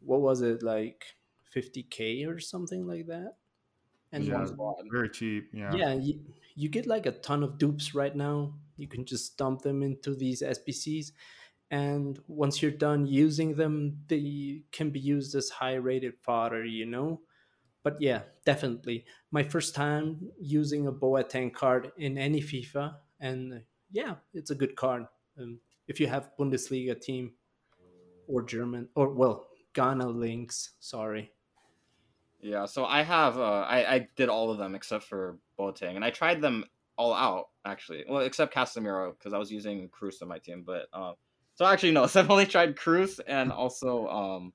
[0.00, 1.16] what was it like
[1.54, 3.34] 50k or something like that?
[4.12, 4.46] And yeah,
[4.90, 5.50] very cheap.
[5.52, 5.74] Yeah.
[5.74, 6.20] Yeah, you,
[6.54, 8.54] you get like a ton of dupes right now.
[8.76, 11.12] You can just dump them into these SBCs
[11.70, 16.86] and once you're done using them they can be used as high rated fodder you
[16.86, 17.20] know?
[17.82, 19.04] But yeah definitely.
[19.30, 24.76] My first time using a boateng card in any fifa and yeah it's a good
[24.76, 25.06] card.
[25.40, 27.32] Um, if you have bundesliga team
[28.28, 31.32] or german or well ghana links sorry.
[32.40, 36.04] Yeah so i have uh, I, I did all of them except for boateng and
[36.04, 36.64] i tried them
[36.98, 38.04] all out actually.
[38.08, 41.12] Well except casemiro because i was using Kroos on my team but uh,
[41.56, 42.06] so actually, no.
[42.06, 44.52] So I've only tried Kroos and also um,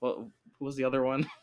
[0.00, 0.18] what
[0.58, 1.28] who was the other one?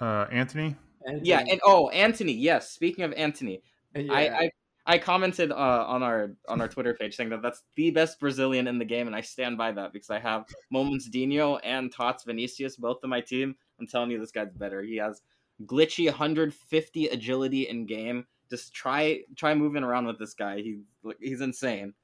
[0.00, 0.74] Uh, Anthony.
[1.06, 1.28] Antony.
[1.28, 2.32] Yeah, and oh, Anthony.
[2.32, 2.72] Yes.
[2.72, 3.62] Speaking of Anthony,
[3.94, 4.12] yeah.
[4.12, 4.50] I, I
[4.84, 5.54] I commented uh,
[5.86, 9.06] on our on our Twitter page saying that that's the best Brazilian in the game,
[9.06, 13.10] and I stand by that because I have Moments Dinho and Tots Vinicius both on
[13.10, 13.54] my team.
[13.78, 14.82] I'm telling you, this guy's better.
[14.82, 15.22] He has
[15.66, 20.58] glitchy 150 agility in game, just try try moving around with this guy.
[20.58, 20.80] He
[21.20, 21.94] he's insane.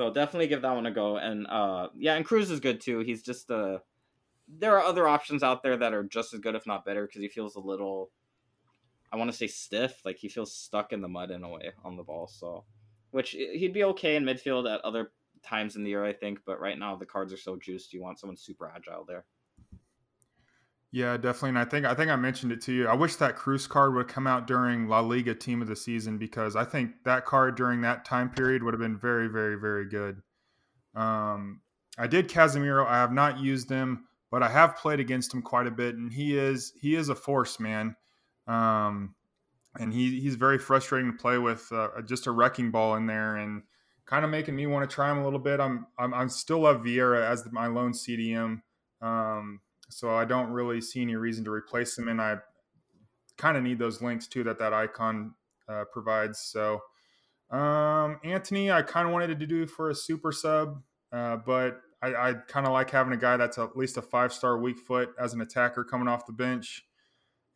[0.00, 1.18] So definitely give that one a go.
[1.18, 3.00] And uh, yeah, and Kroos is good too.
[3.00, 3.80] He's just uh,
[4.48, 7.20] there are other options out there that are just as good, if not better, because
[7.20, 8.10] he feels a little.
[9.12, 11.72] I want to say stiff, like he feels stuck in the mud in a way
[11.84, 12.28] on the ball.
[12.28, 12.64] So,
[13.10, 16.38] which he'd be okay in midfield at other times in the year, I think.
[16.46, 19.26] But right now the cards are so juiced, you want someone super agile there.
[20.92, 21.50] Yeah, definitely.
[21.50, 22.88] And I think I think I mentioned it to you.
[22.88, 26.18] I wish that Kroos card would come out during La Liga Team of the Season
[26.18, 29.88] because I think that card during that time period would have been very, very, very
[29.88, 30.20] good.
[30.96, 31.60] Um,
[31.96, 32.86] I did Casemiro.
[32.86, 36.12] I have not used him, but I have played against him quite a bit, and
[36.12, 37.94] he is he is a force, man.
[38.48, 39.14] Um,
[39.78, 41.70] and he he's very frustrating to play with.
[41.70, 43.62] Uh, just a wrecking ball in there, and
[44.06, 45.60] kind of making me want to try him a little bit.
[45.60, 48.62] I'm I'm, I'm still love Vieira as my lone CDM.
[49.00, 52.08] Um, so I don't really see any reason to replace them.
[52.08, 52.36] and I
[53.36, 55.34] kind of need those links too that that icon
[55.68, 56.38] uh, provides.
[56.40, 56.80] So
[57.50, 62.14] um, Antony, I kind of wanted to do for a super sub, uh, but I,
[62.14, 65.10] I kind of like having a guy that's at least a five star weak foot
[65.18, 66.84] as an attacker coming off the bench.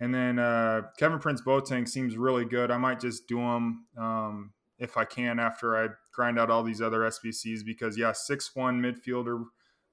[0.01, 2.71] And then uh, Kevin Prince Boateng seems really good.
[2.71, 6.83] I might just do him um, if I can after I grind out all these
[6.83, 9.45] other SBCs because yeah, six one midfielder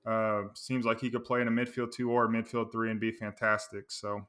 [0.06, 3.12] uh, seems like he could play in a midfield two or midfield three and be
[3.12, 3.92] fantastic.
[3.92, 4.28] So,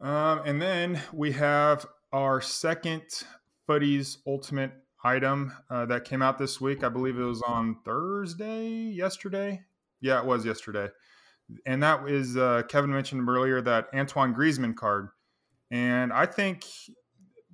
[0.00, 3.02] um, and then we have our second
[3.68, 6.84] Footies Ultimate item uh, that came out this week.
[6.84, 9.62] I believe it was on Thursday, yesterday.
[10.00, 10.88] Yeah, it was yesterday.
[11.66, 15.08] And that is uh, Kevin mentioned earlier that Antoine Griezmann card.
[15.70, 16.64] And I think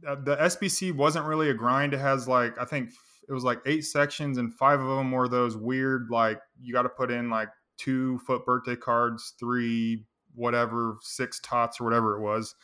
[0.06, 1.94] uh, the SBC wasn't really a grind.
[1.94, 2.90] It has like, I think
[3.30, 6.82] it was like eight sections and five of them were those weird like you got
[6.82, 12.20] to put in like two FUT birthday cards three whatever six tots or whatever it
[12.20, 12.54] was.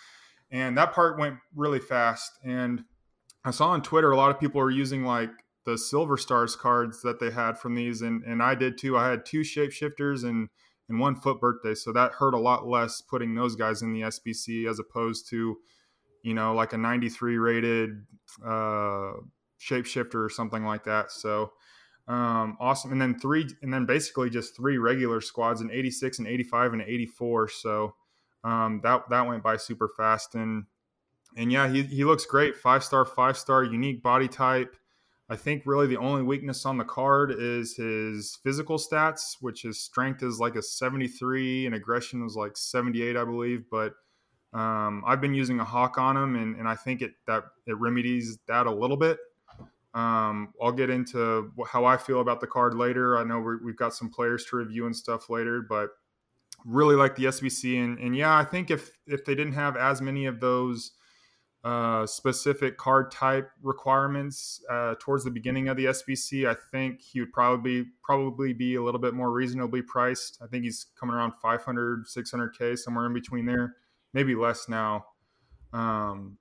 [0.50, 2.82] And that part went really fast and
[3.44, 5.30] i saw on twitter a lot of people are using like
[5.64, 8.96] the silver stars cards that they had from these and, and i did too.
[8.96, 10.48] I had two shapeshifters and
[10.88, 14.02] and one FUT birthday so that hurt a lot less putting those guys in the
[14.02, 15.56] sbc as opposed to
[16.22, 17.90] you know like a 93 rated
[18.44, 19.12] uh
[19.60, 21.10] shapeshifter or something like that.
[21.12, 21.52] So
[22.08, 22.92] um, awesome.
[22.92, 26.82] And then three, and then basically just three regular squads in 86 and 85 and
[26.82, 27.48] 84.
[27.48, 27.94] So
[28.44, 30.34] um, that that went by super fast.
[30.34, 30.66] And
[31.36, 32.56] and yeah, he, he looks great.
[32.56, 34.76] Five star, five star, unique body type.
[35.28, 39.80] I think really the only weakness on the card is his physical stats, which his
[39.80, 43.64] strength is like a 73 and aggression was like 78, I believe.
[43.68, 43.94] But
[44.52, 47.76] um, I've been using a hawk on him, and, and I think it that it
[47.78, 49.18] remedies that a little bit.
[49.96, 53.16] Um, I'll get into how I feel about the card later.
[53.16, 55.88] I know we have got some players to review and stuff later, but
[56.66, 57.82] really like the SBC.
[57.82, 60.92] And, and yeah, I think if if they didn't have as many of those
[61.64, 67.20] uh, specific card type requirements uh, towards the beginning of the SBC, I think he
[67.20, 70.38] would probably probably be a little bit more reasonably priced.
[70.42, 73.76] I think he's coming around 500, 600k, somewhere in between there,
[74.12, 75.06] maybe less now.
[75.72, 76.36] Um,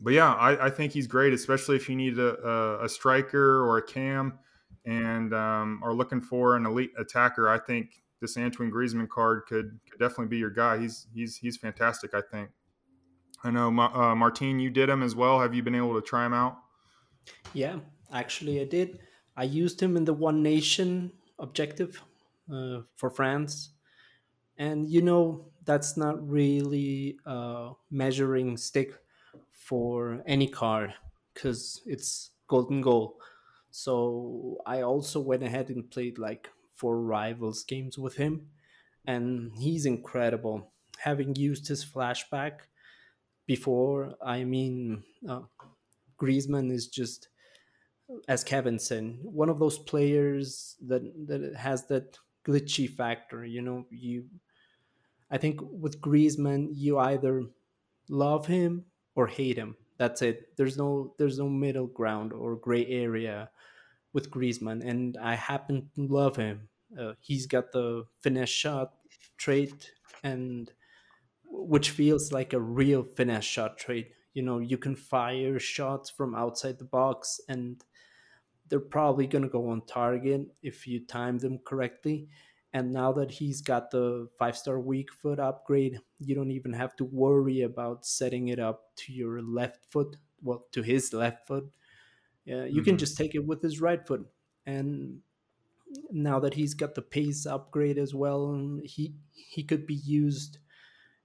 [0.00, 3.62] but yeah, I, I, think he's great, especially if you need a, a, a striker
[3.62, 4.38] or a cam
[4.86, 7.48] and um, are looking for an elite attacker.
[7.48, 10.78] I think this Antoine Griezmann card could, could definitely be your guy.
[10.78, 12.14] He's he's he's fantastic.
[12.14, 12.50] I think.
[13.42, 15.40] I know, uh, Martine, you did him as well.
[15.40, 16.58] Have you been able to try him out?
[17.54, 17.78] Yeah,
[18.12, 18.98] actually, I did.
[19.34, 22.02] I used him in the One Nation objective
[22.52, 23.70] uh, for France,
[24.58, 28.94] and you know that's not really a measuring stick
[29.70, 30.92] for any card
[31.32, 33.20] because it's golden goal.
[33.70, 38.48] So I also went ahead and played like four rivals games with him,
[39.06, 40.72] and he's incredible.
[40.98, 42.66] Having used his flashback
[43.46, 45.42] before, I mean, uh,
[46.18, 47.28] Griezmann is just,
[48.26, 53.44] as Kevin said, one of those players that that has that glitchy factor.
[53.44, 54.24] You know, you.
[55.30, 57.44] I think with Griezmann, you either
[58.08, 58.89] love him
[59.20, 59.76] or hate him.
[59.98, 60.56] That's it.
[60.56, 63.50] There's no there's no middle ground or gray area
[64.14, 66.70] with Griezmann, and I happen to love him.
[66.98, 68.94] Uh, he's got the finesse shot
[69.36, 69.92] trait,
[70.24, 70.72] and
[71.44, 74.12] which feels like a real finesse shot trait.
[74.32, 77.84] You know, you can fire shots from outside the box, and
[78.70, 82.28] they're probably going to go on target if you time them correctly.
[82.72, 86.94] And now that he's got the five star weak foot upgrade, you don't even have
[86.96, 91.68] to worry about setting it up to your left foot, well, to his left foot.
[92.44, 92.84] Yeah, you mm-hmm.
[92.84, 94.26] can just take it with his right foot.
[94.66, 95.20] And
[96.10, 100.58] now that he's got the pace upgrade as well, he he could be used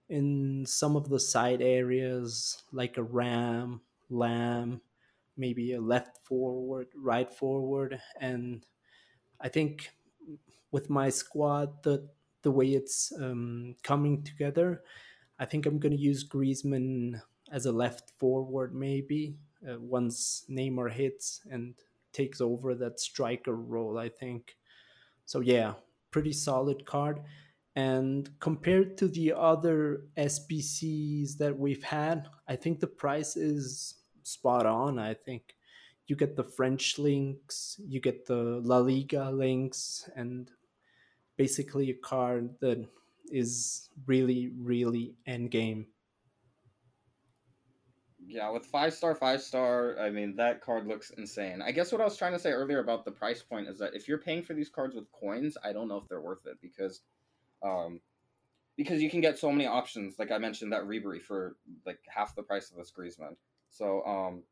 [0.10, 4.82] in some of the side areas, like a ram, lamb,
[5.38, 8.66] maybe a left forward, right forward, and
[9.40, 9.92] I think
[10.76, 12.06] with my squad, the
[12.42, 14.84] the way it's um, coming together,
[15.40, 20.92] I think I'm going to use Griezmann as a left forward, maybe uh, once Neymar
[20.92, 21.76] hits and
[22.12, 23.98] takes over that striker role.
[23.98, 24.58] I think
[25.26, 25.40] so.
[25.40, 25.76] Yeah,
[26.12, 27.22] pretty solid card.
[27.78, 34.66] And compared to the other SBCs that we've had, I think the price is spot
[34.66, 35.00] on.
[35.00, 35.56] I think
[36.08, 40.52] you get the French links, you get the La Liga links, and
[41.38, 42.86] basically a card that
[43.32, 45.88] is really, really end game.
[48.28, 51.62] Yeah, with five star, five star, I mean that card looks insane.
[51.62, 53.94] I guess what I was trying to say earlier about the price point is that
[53.94, 56.58] if you're paying for these cards with coins, I don't know if they're worth it
[56.62, 57.02] because,
[57.62, 58.02] um,
[58.78, 60.16] because you can get so many options.
[60.18, 63.36] Like I mentioned, that Ribery for like half the price of this Griezmann.
[63.70, 64.44] So um,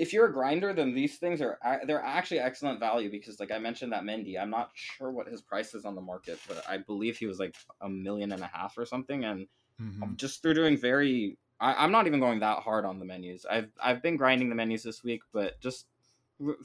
[0.00, 3.58] if you're a grinder, then these things are they're actually excellent value because, like I
[3.58, 4.40] mentioned, that Mendy.
[4.40, 7.38] I'm not sure what his price is on the market, but I believe he was
[7.38, 9.24] like a million and a half or something.
[9.24, 9.46] And
[9.80, 10.14] mm-hmm.
[10.16, 13.44] just through doing very, I, am not even going that hard on the menus.
[13.48, 15.86] I've I've been grinding the menus this week, but just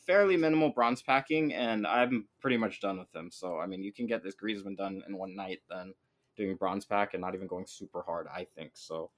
[0.05, 3.29] fairly minimal bronze packing, and I'm pretty much done with them.
[3.31, 5.93] So I mean, you can get this Griezmann done in one night, then
[6.37, 8.27] doing bronze pack and not even going super hard.
[8.33, 9.11] I think so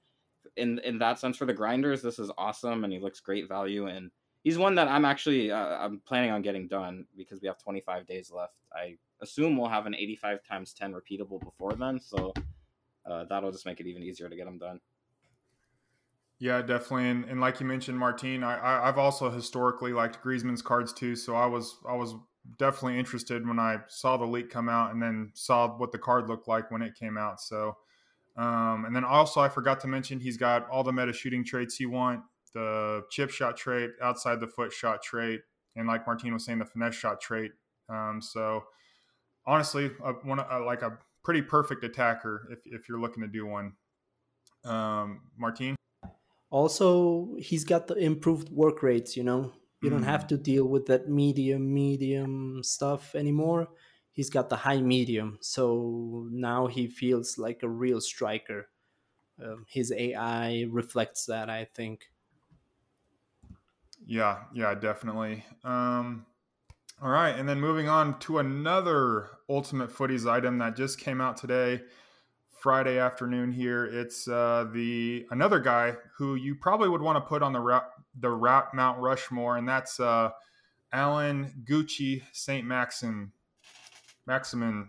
[0.58, 3.86] in in that sense for the grinders, this is awesome, and he looks great value.
[3.86, 4.10] And
[4.44, 8.06] he's one that I'm actually uh, I'm planning on getting done because we have 25
[8.06, 8.54] days left.
[8.72, 12.32] I assume we'll have an 85 times 10 repeatable before then, so
[13.08, 14.80] uh, that'll just make it even easier to get them done.
[16.40, 20.62] Yeah, definitely, and, and like you mentioned, Martine, I, I have also historically liked Griezmann's
[20.62, 21.16] cards too.
[21.16, 22.14] So I was I was
[22.58, 26.28] definitely interested when I saw the leak come out, and then saw what the card
[26.28, 27.40] looked like when it came out.
[27.40, 27.76] So
[28.38, 31.80] um, and then also, I forgot to mention he's got all the meta shooting traits
[31.80, 32.22] you want
[32.54, 35.40] the chip shot trait, outside the foot shot trait,
[35.76, 37.50] and like Martin was saying, the finesse shot trait.
[37.88, 38.62] Um, so,
[39.44, 43.44] honestly, uh, one uh, like a pretty perfect attacker if, if you're looking to do
[43.44, 43.72] one.
[44.64, 45.76] Um, Martin?
[46.50, 49.52] Also, he's got the improved work rates, you know?
[49.82, 49.92] You mm.
[49.92, 50.28] don't have mm.
[50.28, 53.68] to deal with that medium, medium stuff anymore
[54.18, 55.38] he's got the high medium.
[55.40, 58.68] So now he feels like a real striker.
[59.40, 62.10] Um, his AI reflects that, I think.
[64.04, 65.44] Yeah, yeah, definitely.
[65.62, 66.26] Um,
[67.00, 71.36] all right, and then moving on to another Ultimate Footies item that just came out
[71.36, 71.82] today,
[72.58, 73.52] Friday afternoon.
[73.52, 77.60] Here, it's uh, the another guy who you probably would want to put on the
[77.60, 80.30] rap, the rap Mount Rushmore, and that's uh,
[80.92, 83.32] Allan Gucci Saint Maxim
[84.28, 84.88] Maximin.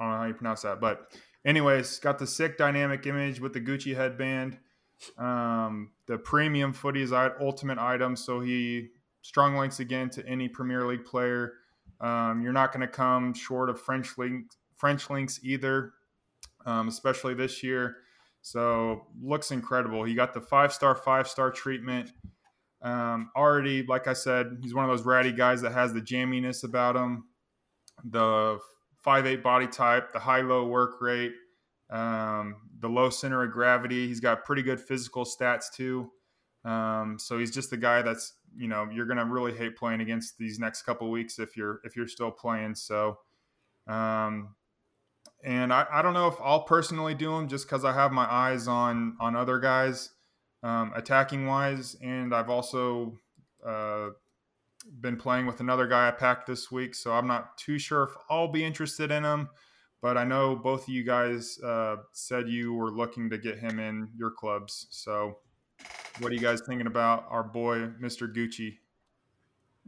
[0.00, 1.12] I don't know how you pronounce that, but
[1.44, 4.58] anyways, got the sick dynamic image with the Gucci headband.
[5.16, 8.88] Um, the premium footies ultimate item, so he
[9.22, 11.52] strong links again to any Premier League player.
[12.00, 15.92] Um, you're not going to come short of French links, French links either,
[16.66, 17.96] um, especially this year.
[18.40, 20.04] So looks incredible.
[20.04, 22.10] He got the five star, five star treatment.
[22.80, 26.64] Um, already, like I said, he's one of those ratty guys that has the jamminess
[26.64, 27.24] about him.
[28.08, 28.58] The
[29.08, 31.32] five eight body type, the high low work rate,
[31.88, 34.06] um, the low center of gravity.
[34.06, 36.10] He's got pretty good physical stats too.
[36.62, 40.36] Um, so he's just the guy that's you know you're gonna really hate playing against
[40.36, 42.74] these next couple weeks if you're if you're still playing.
[42.74, 43.16] So,
[43.86, 44.54] um,
[45.42, 48.30] and I, I don't know if I'll personally do him just because I have my
[48.30, 50.10] eyes on on other guys
[50.62, 53.18] um, attacking wise, and I've also
[53.66, 54.10] uh,
[55.00, 58.10] been playing with another guy I packed this week, so I'm not too sure if
[58.30, 59.48] I'll be interested in him.
[60.00, 63.80] But I know both of you guys uh, said you were looking to get him
[63.80, 64.86] in your clubs.
[64.90, 65.38] So,
[66.20, 68.32] what are you guys thinking about our boy, Mr.
[68.32, 68.78] Gucci?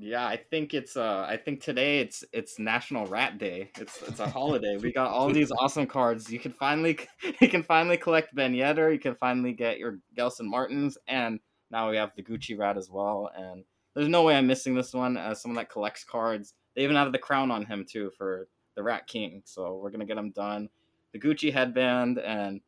[0.03, 3.70] Yeah, I think it's uh I think today it's it's National Rat Day.
[3.79, 4.79] It's it's a holiday.
[4.79, 6.33] we got all these awesome cards.
[6.33, 6.99] You can finally
[7.41, 11.39] you can finally collect Ben Yedder, you can finally get your Gelson Martins, and
[11.70, 13.31] now we have the Gucci Rat as well.
[13.37, 13.62] And
[13.95, 16.55] there's no way I'm missing this one as someone that collects cards.
[16.74, 20.07] They even have the crown on him too for the Rat King, so we're gonna
[20.07, 20.68] get him done.
[21.12, 22.61] The Gucci headband, and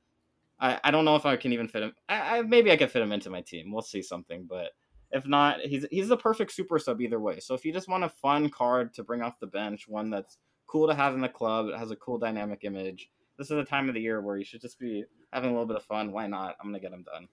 [0.60, 1.92] I, I don't know if I can even fit him.
[2.08, 3.72] I, I maybe I could fit him into my team.
[3.72, 4.70] We'll see something, but
[5.12, 7.38] if not, he's he's the perfect super sub either way.
[7.38, 10.38] So if you just want a fun card to bring off the bench, one that's
[10.66, 13.10] cool to have in the club, it has a cool dynamic image.
[13.38, 15.66] This is the time of the year where you should just be having a little
[15.66, 16.12] bit of fun.
[16.12, 16.56] Why not?
[16.60, 17.28] I'm gonna get him done.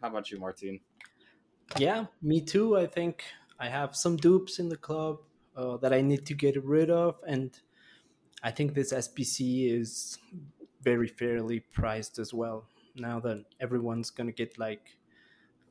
[0.00, 0.80] How about you, Martin?
[1.78, 2.76] Yeah, me too.
[2.76, 3.24] I think
[3.58, 5.18] I have some dupes in the club
[5.56, 7.58] uh, that I need to get rid of, and
[8.42, 10.18] I think this SBC is
[10.82, 12.68] very fairly priced as well.
[12.98, 14.96] now that everyone's gonna get like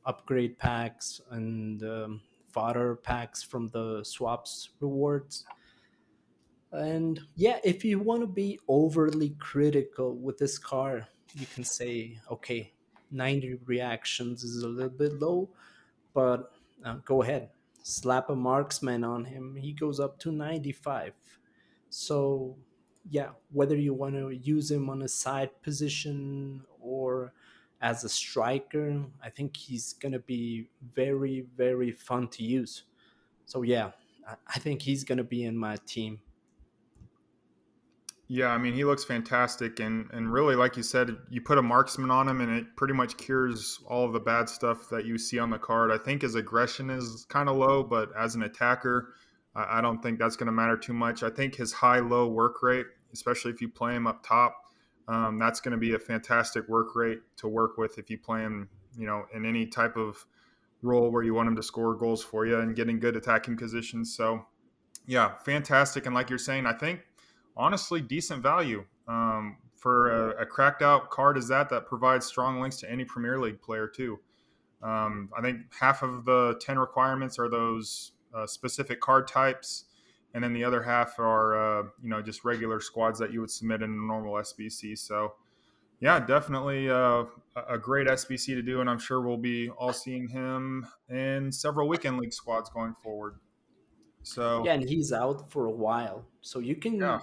[0.04, 2.20] upgrade packs and um,
[2.52, 5.44] fodder packs from the swaps rewards.
[6.72, 12.18] And yeah, if you want to be overly critical with this car, you can say,
[12.30, 12.72] okay,
[13.10, 15.48] 90 reactions is a little bit low,
[16.16, 16.50] but
[16.82, 17.50] uh, go ahead,
[17.82, 19.54] slap a marksman on him.
[19.54, 21.12] He goes up to 95.
[21.90, 22.56] So,
[23.10, 27.34] yeah, whether you want to use him on a side position or
[27.82, 32.84] as a striker, I think he's going to be very, very fun to use.
[33.44, 33.90] So, yeah,
[34.26, 36.20] I think he's going to be in my team.
[38.28, 39.78] Yeah, I mean, he looks fantastic.
[39.78, 42.94] And, and really, like you said, you put a marksman on him and it pretty
[42.94, 45.92] much cures all of the bad stuff that you see on the card.
[45.92, 49.14] I think his aggression is kind of low, but as an attacker,
[49.54, 51.22] I, I don't think that's going to matter too much.
[51.22, 54.56] I think his high low work rate, especially if you play him up top,
[55.06, 58.40] um, that's going to be a fantastic work rate to work with if you play
[58.40, 58.68] him,
[58.98, 60.26] you know, in any type of
[60.82, 64.12] role where you want him to score goals for you and getting good attacking positions.
[64.16, 64.46] So,
[65.06, 66.06] yeah, fantastic.
[66.06, 67.00] And like you're saying, I think
[67.56, 72.60] honestly decent value um, for a, a, cracked out card as that that provides strong
[72.60, 74.18] links to any Premier League player too.
[74.82, 79.84] Um, I think half of the ten requirements are those uh, specific card types,
[80.34, 83.50] and then the other half are uh, you know just regular squads that you would
[83.50, 84.98] submit in a normal SBC.
[84.98, 85.34] So.
[85.98, 87.24] Yeah, definitely uh,
[87.70, 91.88] a great SBC to do, and I'm sure we'll be all seeing him in several
[91.88, 93.36] weekend league squads going forward.
[94.26, 97.20] So yeah, and he's out for a while, so you can yeah.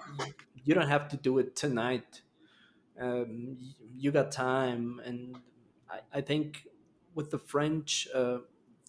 [0.64, 2.22] you don't have to do it tonight.
[2.98, 3.58] Um,
[3.98, 5.36] you got time, and
[5.92, 6.66] I, I think
[7.14, 8.38] with the French uh,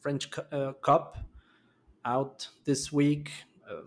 [0.01, 1.19] French uh, Cup
[2.05, 3.33] out this week,
[3.69, 3.83] uh,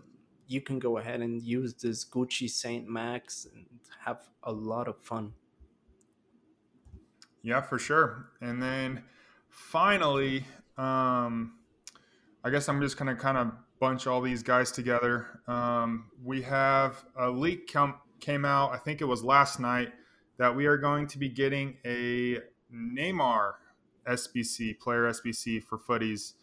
[0.46, 3.64] you can go ahead and use this Gucci Saint Max and
[4.04, 5.32] have a lot of fun.
[7.40, 8.28] Yeah, for sure.
[8.42, 9.04] And then
[9.48, 10.44] finally,
[10.76, 11.54] um,
[12.44, 15.40] I guess I'm just gonna kind of bunch all these guys together.
[15.46, 19.92] Um, we have a leak come, came out, I think it was last night,
[20.38, 22.38] that we are going to be getting a
[22.72, 23.52] Neymar
[24.08, 26.34] SBC, player SBC for footies.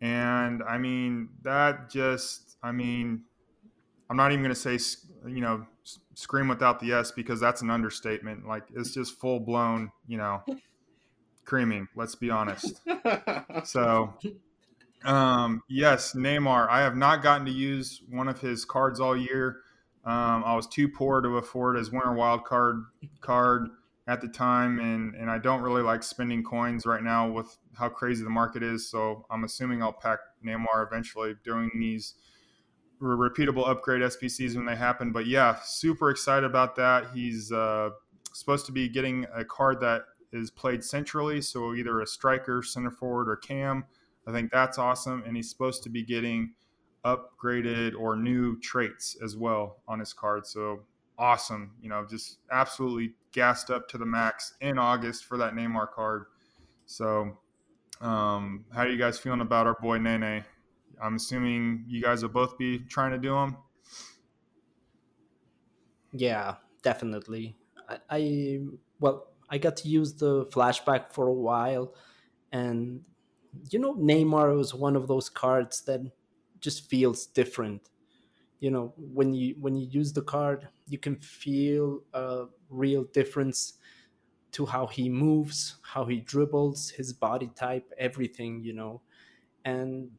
[0.00, 3.22] And I mean, that just, I mean,
[4.10, 4.78] I'm not even going to say,
[5.26, 5.66] you know,
[6.14, 8.46] scream without the S because that's an understatement.
[8.46, 10.42] Like, it's just full blown, you know,
[11.44, 12.80] creaming, let's be honest.
[13.64, 14.14] So
[15.04, 16.68] um, yes, Neymar.
[16.68, 19.60] I have not gotten to use one of his cards all year.
[20.04, 22.84] Um, I was too poor to afford his winter wild card
[23.20, 23.68] card
[24.06, 27.88] at the time, and and I don't really like spending coins right now with how
[27.88, 28.90] crazy the market is.
[28.90, 32.14] So I'm assuming I'll pack Neymar eventually during these
[33.00, 35.12] repeatable upgrade SBCs when they happen.
[35.12, 37.06] But yeah, super excited about that.
[37.14, 37.90] He's uh,
[38.32, 40.02] supposed to be getting a card that
[40.32, 43.84] is played centrally, so either a striker, center forward, or cam.
[44.26, 45.22] I think that's awesome.
[45.26, 46.54] And he's supposed to be getting
[47.04, 50.46] upgraded or new traits as well on his card.
[50.46, 50.80] So
[51.18, 51.72] awesome.
[51.80, 56.26] You know, just absolutely gassed up to the max in August for that Neymar card.
[56.86, 57.38] So,
[58.00, 60.44] um, how are you guys feeling about our boy Nene?
[61.02, 63.56] I'm assuming you guys will both be trying to do him.
[66.12, 67.56] Yeah, definitely.
[67.88, 68.60] I, I
[69.00, 71.94] well, I got to use the flashback for a while,
[72.52, 73.00] and
[73.70, 76.00] you know, Neymar was one of those cards that
[76.60, 77.90] just feels different.
[78.60, 83.74] You know, when you when you use the card, you can feel a real difference
[84.52, 89.02] to how he moves, how he dribbles, his body type, everything, you know.
[89.64, 90.12] And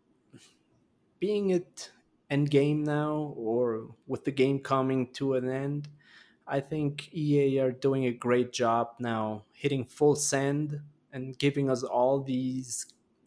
[1.19, 1.91] being it
[2.29, 5.89] end game now or with the game coming to an end,
[6.47, 10.81] I think EA are doing a great job now hitting full send
[11.11, 12.85] and giving us all these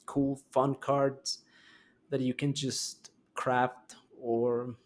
[0.09, 1.45] cool fun cards
[2.11, 4.77] that you can just craft or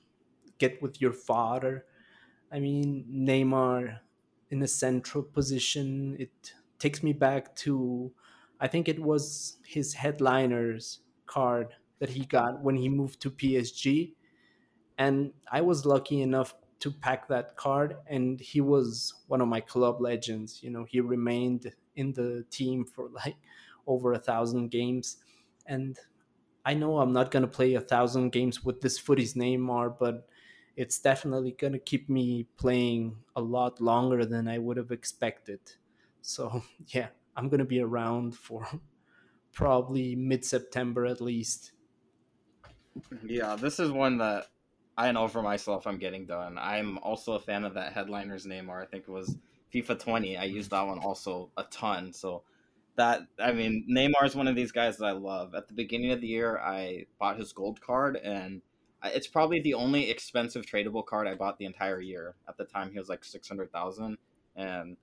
[0.59, 1.87] get with your father.
[2.51, 4.01] I mean, Neymar
[4.51, 8.12] in a central position, it takes me back to,
[8.61, 14.14] I think it was his headliners card that he got when he moved to PSG.
[14.99, 19.61] And I was lucky enough to pack that card, and he was one of my
[19.61, 20.62] club legends.
[20.62, 23.37] You know, he remained in the team for like
[23.87, 25.18] over a thousand games.
[25.66, 25.99] And
[26.64, 30.28] I know I'm not to play a thousand games with this footy's name Neymar, but
[30.76, 35.61] it's definitely to keep me playing a lot longer than I would have expected.
[36.22, 38.66] So, yeah, I'm to be around for
[39.53, 41.72] probably mid September at least.
[43.24, 44.47] Yeah, this is one that
[44.97, 46.59] I know for myself I'm getting done.
[46.59, 48.83] I'm also a fan of that headliner's Neymar.
[48.83, 49.37] I think it was
[49.72, 52.12] FIFA 20, I used that one also a ton.
[52.12, 52.43] So
[52.97, 55.55] that I mean, Neymar is one of these guys that I love.
[55.55, 58.62] At the beginning of the year, I bought his gold card, and
[59.05, 62.34] it's probably the only expensive tradable card I bought the entire year.
[62.49, 64.18] At the time, he was like six hundred thousand,
[64.57, 64.97] and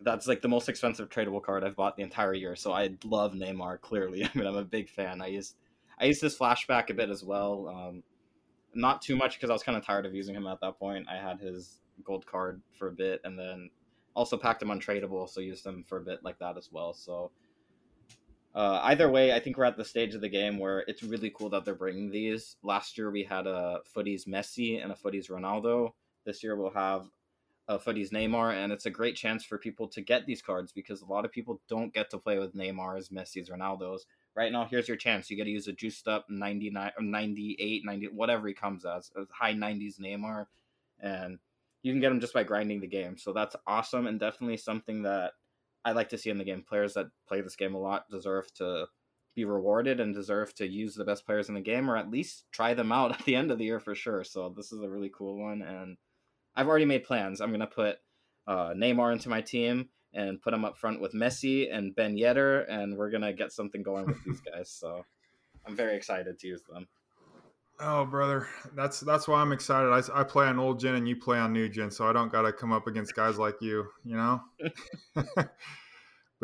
[0.00, 2.56] that's like the most expensive tradable card I've bought the entire year.
[2.56, 3.80] So I love Neymar.
[3.80, 5.22] Clearly, I mean, I'm a big fan.
[5.22, 5.56] I used
[5.98, 7.68] I used his flashback a bit as well.
[7.68, 8.02] Um,
[8.74, 11.06] not too much because I was kind of tired of using him at that point.
[11.08, 13.70] I had his gold card for a bit, and then
[14.14, 16.92] also packed him untradeable, so used him for a bit like that as well.
[16.92, 17.30] So
[18.54, 21.30] uh, either way, I think we're at the stage of the game where it's really
[21.30, 22.56] cool that they're bringing these.
[22.62, 25.92] Last year we had a Footies Messi and a Footies Ronaldo.
[26.24, 27.06] This year we'll have
[27.68, 31.00] a Footies Neymar, and it's a great chance for people to get these cards because
[31.00, 34.06] a lot of people don't get to play with Neymar's, Messi's, Ronaldo's.
[34.34, 35.30] Right now, here's your chance.
[35.30, 39.54] You get to use a juiced up 99 98, 90, whatever he comes as, high
[39.54, 40.46] 90s Neymar,
[41.00, 41.38] and
[41.82, 43.16] you can get them just by grinding the game.
[43.16, 45.32] So that's awesome and definitely something that
[45.84, 46.64] I like to see in the game.
[46.66, 48.86] Players that play this game a lot deserve to
[49.34, 52.44] be rewarded and deserve to use the best players in the game or at least
[52.52, 54.24] try them out at the end of the year for sure.
[54.24, 55.96] So this is a really cool one and
[56.54, 57.40] I've already made plans.
[57.40, 57.96] I'm going to put
[58.46, 62.66] uh, Neymar into my team and put him up front with Messi and Ben Yedder
[62.68, 64.70] and we're going to get something going with these guys.
[64.70, 65.04] So
[65.66, 66.86] I'm very excited to use them.
[67.84, 69.88] Oh, brother, that's that's why I'm excited.
[69.88, 72.30] I, I play on old gen and you play on new gen, so I don't
[72.30, 74.40] got to come up against guys like you, you know.
[75.14, 75.50] but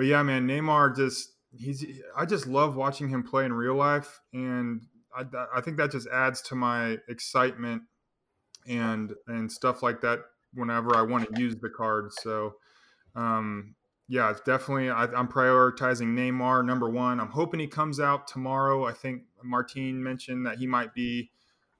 [0.02, 1.84] yeah, man, Neymar just he's
[2.16, 4.82] I just love watching him play in real life, and
[5.16, 5.24] I
[5.54, 7.82] I think that just adds to my excitement
[8.66, 10.18] and and stuff like that
[10.54, 12.12] whenever I want to use the card.
[12.14, 12.54] So,
[13.14, 13.76] um,
[14.08, 17.20] yeah, it's definitely I, am prioritizing Neymar number one.
[17.20, 18.86] I'm hoping he comes out tomorrow.
[18.86, 21.30] I think Martine mentioned that he might be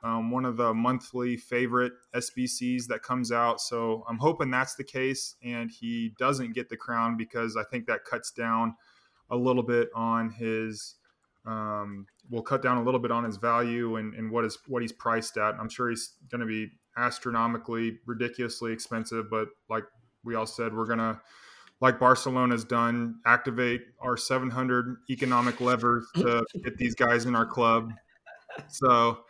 [0.02, 3.60] um, one of the monthly favorite SBCs that comes out.
[3.60, 7.86] So I'm hoping that's the case, and he doesn't get the crown because I think
[7.86, 8.76] that cuts down
[9.30, 10.94] a little bit on his.
[11.46, 14.82] Um, will cut down a little bit on his value and, and what is what
[14.82, 15.54] he's priced at.
[15.54, 19.84] I'm sure he's going to be astronomically, ridiculously expensive, but like
[20.24, 21.20] we all said, we're gonna
[21.80, 27.92] like Barcelona's done, activate our 700 economic levers to get these guys in our club.
[28.68, 29.20] So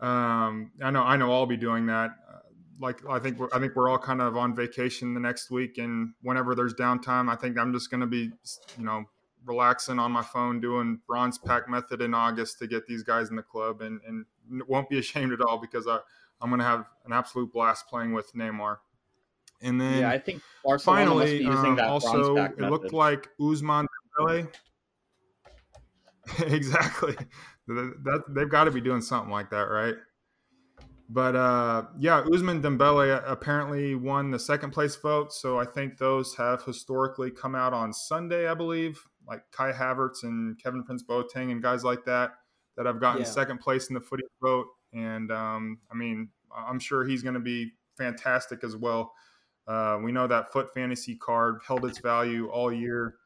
[0.00, 2.10] um, I know I know I'll be doing that.
[2.30, 2.38] Uh,
[2.78, 5.78] like I think we're, I think we're all kind of on vacation the next week,
[5.78, 8.30] and whenever there's downtime, I think I'm just going to be
[8.78, 9.04] you know
[9.46, 13.36] relaxing on my phone doing bronze pack method in August to get these guys in
[13.36, 14.26] the club, and and
[14.68, 15.98] won't be ashamed at all because I
[16.42, 18.76] I'm going to have an absolute blast playing with Neymar.
[19.62, 23.86] And then yeah, I think Barcelona finally, um, also it looked like Ousmane
[24.18, 24.48] Dembele.
[26.46, 27.16] exactly.
[27.68, 29.94] That, they've got to be doing something like that, right?
[31.08, 35.32] But uh, yeah, Ousmane Dembele apparently won the second place vote.
[35.32, 40.24] So I think those have historically come out on Sunday, I believe, like Kai Havertz
[40.24, 42.32] and Kevin Prince Boateng and guys like that
[42.76, 43.28] that have gotten yeah.
[43.28, 44.66] second place in the footy vote.
[44.92, 49.12] And um, I mean, I'm sure he's going to be fantastic as well.
[49.66, 53.16] Uh, we know that FUT Fantasy card held its value all year.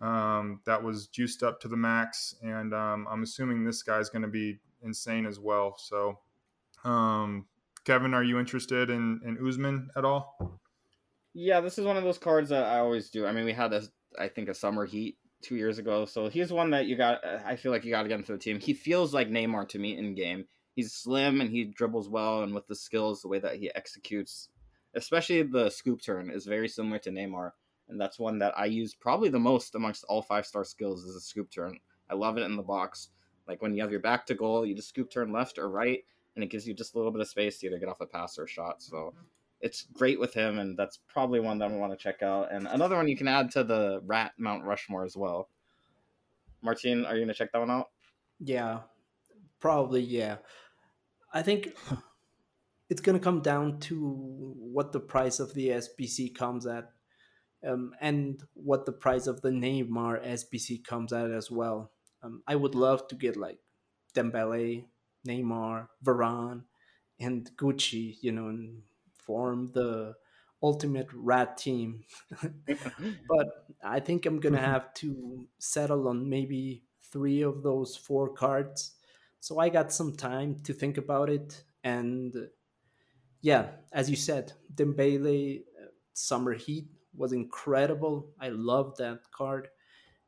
[0.00, 4.22] Um, that was juiced up to the max, and um, I'm assuming this guy's going
[4.22, 5.76] to be insane as well.
[5.78, 6.18] So,
[6.84, 7.46] um,
[7.84, 10.60] Kevin, are you interested in in Ousmane at all?
[11.32, 13.26] Yeah, this is one of those cards that I always do.
[13.26, 13.88] I mean, we had this,
[14.18, 17.24] I think, a summer heat two years ago, so he's one that you got.
[17.24, 18.60] I feel like you got to get into the team.
[18.60, 20.44] He feels like Neymar to me in game.
[20.74, 24.50] He's slim and he dribbles well, and with the skills, the way that he executes
[24.96, 27.52] especially the scoop turn is very similar to Neymar,
[27.88, 31.14] and that's one that I use probably the most amongst all five star skills is
[31.14, 31.78] a scoop turn.
[32.10, 33.08] I love it in the box.
[33.46, 36.04] Like when you have your back to goal, you just scoop turn left or right,
[36.34, 38.06] and it gives you just a little bit of space to either get off a
[38.06, 38.82] pass or a shot.
[38.82, 39.14] So
[39.60, 42.52] it's great with him, and that's probably one that I want to check out.
[42.52, 45.48] And another one you can add to the Rat Mount Rushmore as well.
[46.62, 47.90] Martine, are you going to check that one out?
[48.40, 48.80] Yeah,
[49.60, 50.02] probably.
[50.02, 50.36] Yeah,
[51.32, 51.76] I think
[52.88, 56.90] it's going to come down to what the price of the SBC comes at
[57.66, 61.92] um, and what the price of the Neymar SBC comes at as well.
[62.22, 63.58] Um, I would love to get like
[64.14, 64.84] Dembele,
[65.26, 66.62] Neymar, Varane,
[67.18, 68.82] and Gucci, you know, and
[69.16, 70.14] form the
[70.62, 72.02] ultimate rat team.
[73.28, 73.48] but
[73.84, 78.92] I think I'm gonna have to settle on maybe three of those four cards.
[79.40, 82.34] So I got some time to think about it and
[83.46, 88.32] yeah, as you said, Dembele uh, Summer Heat was incredible.
[88.40, 89.68] I love that card.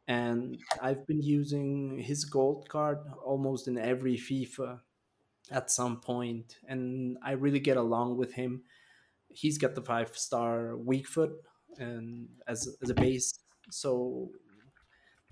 [0.07, 4.79] And I've been using his gold card almost in every FIFA
[5.51, 8.63] at some point, and I really get along with him.
[9.29, 11.33] He's got the five star weak foot,
[11.77, 13.41] and as as a base.
[13.71, 14.31] So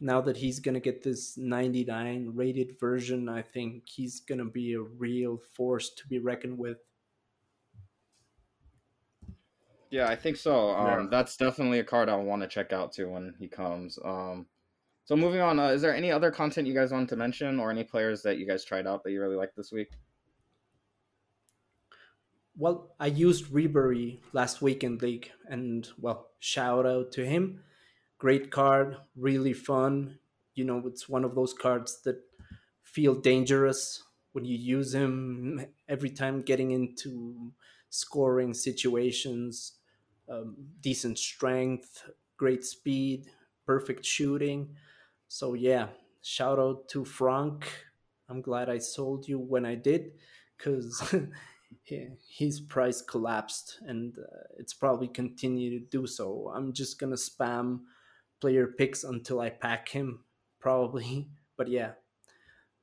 [0.00, 4.82] now that he's gonna get this 99 rated version, I think he's gonna be a
[4.82, 6.78] real force to be reckoned with.
[9.90, 10.70] Yeah, I think so.
[10.70, 11.06] Um, yeah.
[11.10, 13.98] That's definitely a card I want to check out too when he comes.
[14.04, 14.46] Um,
[15.04, 17.70] so moving on, uh, is there any other content you guys want to mention, or
[17.70, 19.90] any players that you guys tried out that you really liked this week?
[22.58, 27.62] Well, I used Ribery last week in league, and well, shout out to him.
[28.18, 30.18] Great card, really fun.
[30.54, 32.18] You know, it's one of those cards that
[32.82, 37.52] feel dangerous when you use him every time getting into
[37.90, 39.75] scoring situations.
[40.28, 42.02] Um, decent strength,
[42.36, 43.26] great speed,
[43.64, 44.74] perfect shooting.
[45.28, 45.88] So yeah,
[46.22, 47.68] shout out to Frank.
[48.28, 50.12] I'm glad I sold you when I did,
[50.56, 51.14] because
[52.28, 56.52] his price collapsed, and uh, it's probably continue to do so.
[56.54, 57.80] I'm just gonna spam
[58.40, 60.24] player picks until I pack him,
[60.60, 61.28] probably.
[61.58, 61.92] But yeah,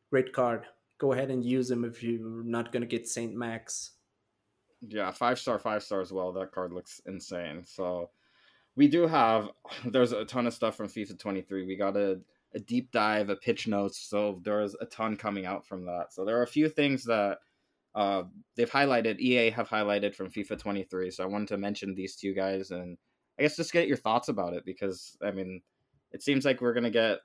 [0.10, 0.66] great card.
[0.98, 3.92] Go ahead and use him if you're not gonna get Saint Max.
[4.88, 6.32] Yeah, five star, five star as well.
[6.34, 7.64] That card looks insane.
[7.66, 8.10] So
[8.76, 9.50] we do have
[9.86, 11.66] there's a ton of stuff from FIFA 23.
[11.66, 12.20] We got a,
[12.54, 16.08] a deep dive, a pitch notes, so there's a ton coming out from that.
[16.14, 17.40] So there are a few things that
[17.96, 18.24] uh,
[18.56, 21.12] they've highlighted, EA have highlighted from FIFA 23.
[21.12, 22.98] So I wanted to mention these two guys and
[23.38, 25.62] I guess just get your thoughts about it because I mean,
[26.12, 27.20] it seems like we're gonna get.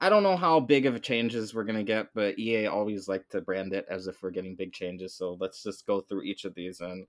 [0.00, 3.28] I don't know how big of a changes we're gonna get, but EA always like
[3.30, 5.14] to brand it as if we're getting big changes.
[5.14, 7.06] So let's just go through each of these and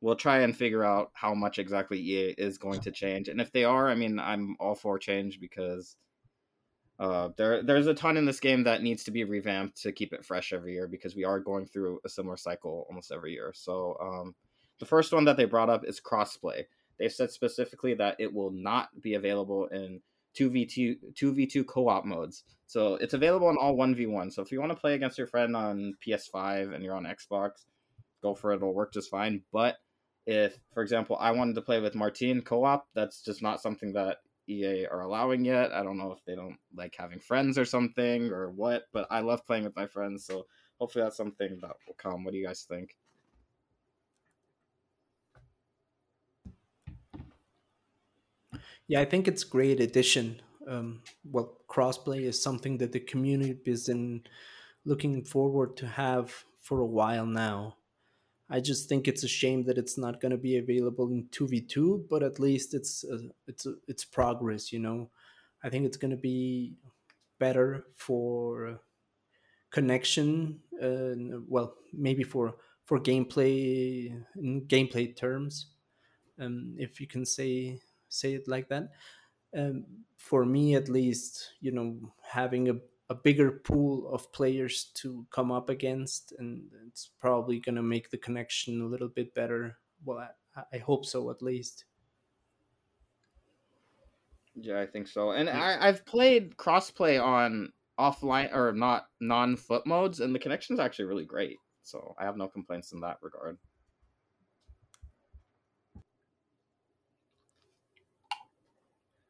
[0.00, 3.28] we'll try and figure out how much exactly EA is going to change.
[3.28, 5.96] And if they are, I mean, I'm all for change because
[6.98, 10.12] uh, there there's a ton in this game that needs to be revamped to keep
[10.12, 13.52] it fresh every year because we are going through a similar cycle almost every year.
[13.54, 14.34] So um,
[14.80, 16.64] the first one that they brought up is crossplay.
[16.98, 20.00] They've said specifically that it will not be available in
[20.38, 22.44] 2v2 2v2 co-op modes.
[22.66, 24.32] So it's available on all 1v1.
[24.32, 27.64] So if you want to play against your friend on PS5 and you're on Xbox,
[28.22, 28.56] go for it.
[28.56, 29.42] It'll work just fine.
[29.52, 29.76] But
[30.26, 34.18] if, for example, I wanted to play with Martin co-op, that's just not something that
[34.48, 35.72] EA are allowing yet.
[35.72, 39.20] I don't know if they don't like having friends or something or what, but I
[39.20, 40.46] love playing with my friends, so
[40.78, 42.24] hopefully that's something that will come.
[42.24, 42.96] What do you guys think?
[48.88, 50.40] Yeah, I think it's great addition.
[50.66, 54.22] Um, well, crossplay is something that the community has been
[54.84, 57.76] looking forward to have for a while now.
[58.50, 61.98] I just think it's a shame that it's not going to be available in 2v2,
[62.10, 65.10] but at least it's a, it's a, it's progress, you know.
[65.64, 66.76] I think it's going to be
[67.38, 68.80] better for
[69.70, 75.66] connection uh, well, maybe for for gameplay in gameplay terms.
[76.40, 78.90] Um, if you can say say it like that.
[79.56, 79.84] Um,
[80.16, 82.76] for me at least, you know, having a
[83.10, 88.10] a bigger pool of players to come up against, and it's probably going to make
[88.10, 89.78] the connection a little bit better.
[90.04, 91.84] Well, I, I hope so at least.
[94.54, 95.30] Yeah, I think so.
[95.30, 100.74] And I, I've played crossplay on offline or not non FUT modes, and the connection
[100.74, 101.56] is actually really great.
[101.82, 103.56] So I have no complaints in that regard.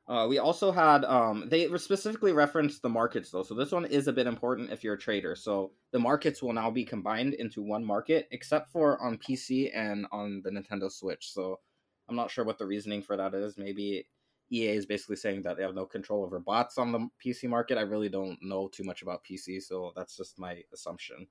[0.08, 4.08] Uh, we also had um, they specifically referenced the markets though, so this one is
[4.08, 5.36] a bit important if you're a trader.
[5.36, 10.06] So the markets will now be combined into one market, except for on PC and
[10.10, 11.30] on the Nintendo Switch.
[11.30, 11.60] So
[12.08, 13.58] I'm not sure what the reasoning for that is.
[13.58, 14.08] Maybe
[14.50, 17.76] EA is basically saying that they have no control over bots on the PC market.
[17.76, 21.26] I really don't know too much about PC, so that's just my assumption.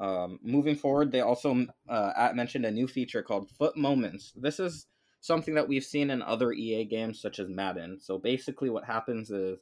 [0.00, 4.32] Um, moving forward, they also uh, mentioned a new feature called FUT Moments.
[4.34, 4.86] This is
[5.20, 7.98] something that we've seen in other EA games such as Madden.
[8.00, 9.58] So basically, what happens is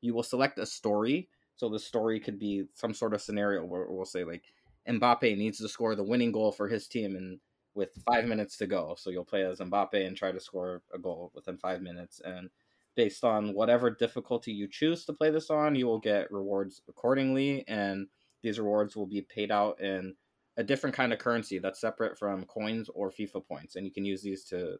[0.00, 1.28] you will select a story.
[1.56, 4.44] So the story could be some sort of scenario where we'll say like
[4.88, 7.40] Mbappe needs to score the winning goal for his team and
[7.74, 8.94] with five minutes to go.
[8.98, 12.20] So you'll play as Mbappe and try to score a goal within five minutes.
[12.24, 12.50] And
[12.96, 17.64] based on whatever difficulty you choose to play this on, you will get rewards accordingly.
[17.68, 18.08] And
[18.42, 20.14] these rewards will be paid out in
[20.56, 23.76] a different kind of currency that's separate from coins or FIFA points.
[23.76, 24.78] And you can use these to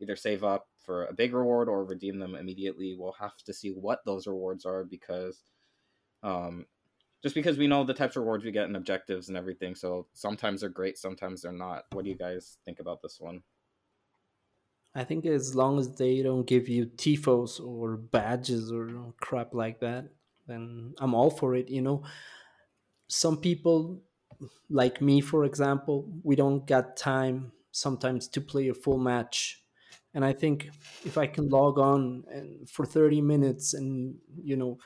[0.00, 2.94] either save up for a big reward or redeem them immediately.
[2.98, 5.42] We'll have to see what those rewards are because
[6.22, 6.66] um,
[7.22, 9.74] just because we know the types of rewards we get and objectives and everything.
[9.74, 11.84] So sometimes they're great, sometimes they're not.
[11.92, 13.42] What do you guys think about this one?
[14.94, 19.80] I think as long as they don't give you tifos or badges or crap like
[19.80, 20.08] that,
[20.46, 21.70] then I'm all for it.
[21.70, 22.02] You know,
[23.08, 24.02] some people,
[24.68, 29.61] like me, for example, we don't got time sometimes to play a full match
[30.14, 30.70] and I think
[31.04, 34.78] if I can log on and for 30 minutes and you know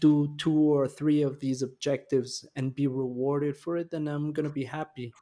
[0.00, 4.50] do two or three of these objectives and be rewarded for it, then I'm gonna
[4.50, 5.12] be happy.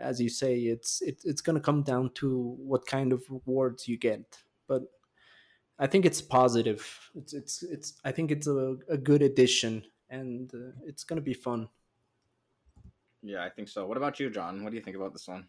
[0.00, 3.98] As you say, it's it, it's gonna come down to what kind of rewards you
[3.98, 4.82] get, but
[5.78, 7.10] I think it's positive.
[7.14, 7.94] It's it's it's.
[8.04, 11.68] I think it's a, a good addition, and uh, it's gonna be fun.
[13.22, 13.86] Yeah, I think so.
[13.86, 14.62] What about you, John?
[14.62, 15.46] What do you think about this one?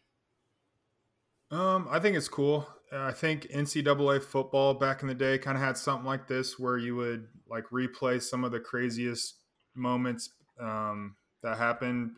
[1.51, 2.67] Um, I think it's cool.
[2.91, 6.77] I think NCAA football back in the day kind of had something like this where
[6.77, 9.35] you would like replay some of the craziest
[9.75, 12.11] moments um, that happened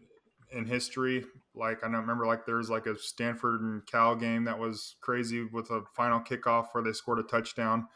[0.52, 1.26] in history.
[1.56, 4.96] Like I don't remember, like there was like a Stanford and Cal game that was
[5.02, 7.88] crazy with a final kickoff where they scored a touchdown.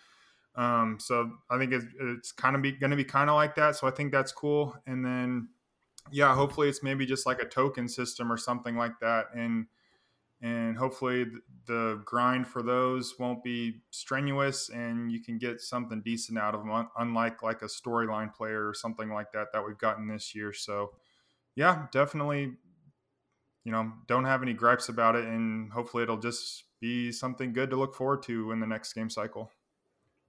[0.55, 3.55] Um, so I think it's, it's kind of be going to be kind of like
[3.55, 3.75] that.
[3.75, 4.75] So I think that's cool.
[4.87, 5.49] And then,
[6.11, 9.25] yeah, hopefully it's maybe just like a token system or something like that.
[9.33, 9.67] And
[10.41, 11.25] and hopefully
[11.65, 16.63] the grind for those won't be strenuous and you can get something decent out of
[16.63, 20.53] them unlike like a storyline player or something like that that we've gotten this year.
[20.53, 20.91] So
[21.55, 22.51] yeah definitely
[23.63, 27.69] you know don't have any gripes about it and hopefully it'll just be something good
[27.69, 29.49] to look forward to in the next game cycle.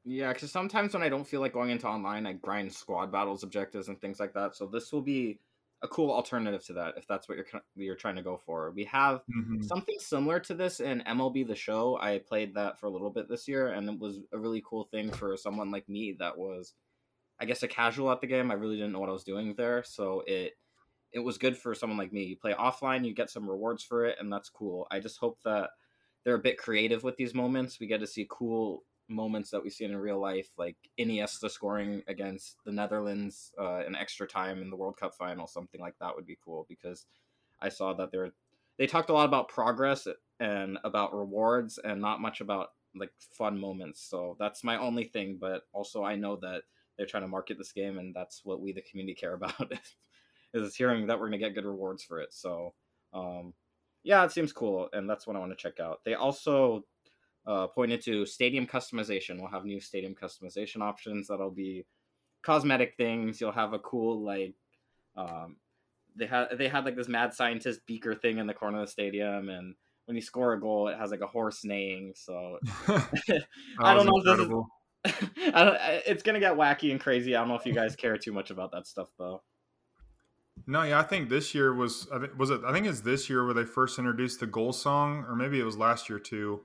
[0.04, 3.42] Yeah because sometimes when i don't feel like going into online i grind squad battles
[3.42, 4.54] objectives and things like that.
[4.54, 5.40] So this will be
[5.82, 8.72] a cool alternative to that if that's what you're you're trying to go for.
[8.74, 9.62] We have mm-hmm.
[9.62, 11.98] something similar to this in MLB The Show.
[12.00, 14.84] I played that for a little bit this year, and it was a really cool
[14.84, 16.74] thing for someone like me that was,
[17.38, 18.50] I guess, a casual at the game.
[18.50, 20.54] I really didn't know what I was doing there, so it
[21.12, 22.24] it was good for someone like me.
[22.24, 24.86] You play offline, you get some rewards for it, and that's cool.
[24.90, 25.70] I just hope that
[26.24, 27.78] they're a bit creative with these moments.
[27.78, 32.02] We get to see cool moments that we see in real life, like Iniesta scoring
[32.08, 36.14] against the Netherlands uh, in extra time in the World Cup final, something like that
[36.14, 37.06] would be cool because
[37.60, 38.18] I saw that they
[38.78, 40.06] they talked a lot about progress
[40.38, 44.02] and about rewards and not much about like fun moments.
[44.02, 46.62] So that's my only thing, but also I know that
[46.96, 49.72] they're trying to market this game and that's what we the community care about
[50.54, 52.32] is hearing that we're going to get good rewards for it.
[52.32, 52.74] So
[53.12, 53.54] um
[54.02, 56.00] yeah, it seems cool and that's what I want to check out.
[56.04, 56.84] They also
[57.46, 59.38] uh, pointed to stadium customization.
[59.38, 61.86] We'll have new stadium customization options that'll be
[62.42, 63.40] cosmetic things.
[63.40, 64.54] You'll have a cool like
[65.16, 65.56] um,
[66.16, 68.92] they had they had like this mad scientist beaker thing in the corner of the
[68.92, 69.74] stadium, and
[70.06, 72.12] when you score a goal, it has like a horse neighing.
[72.16, 72.58] So
[73.80, 74.68] I don't know incredible.
[75.04, 75.52] if this is.
[75.54, 77.36] I it's gonna get wacky and crazy.
[77.36, 79.42] I don't know if you guys care too much about that stuff though.
[80.66, 82.62] No, yeah, I think this year was was it?
[82.66, 85.64] I think it's this year where they first introduced the goal song, or maybe it
[85.64, 86.62] was last year too.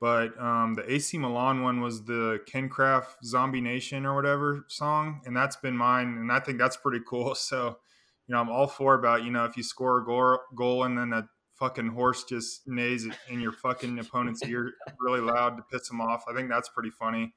[0.00, 5.36] But um, the AC Milan one was the Kernkraft Zombie Nation or whatever song, and
[5.36, 7.34] that's been mine, and I think that's pretty cool.
[7.44, 7.78] So,
[8.26, 10.96] you know, I'm all for about you know if you score a goal, goal and
[10.96, 11.28] then a
[11.58, 16.24] fucking horse just neighs in your fucking opponent's ear really loud to piss them off.
[16.28, 17.32] I think that's pretty funny.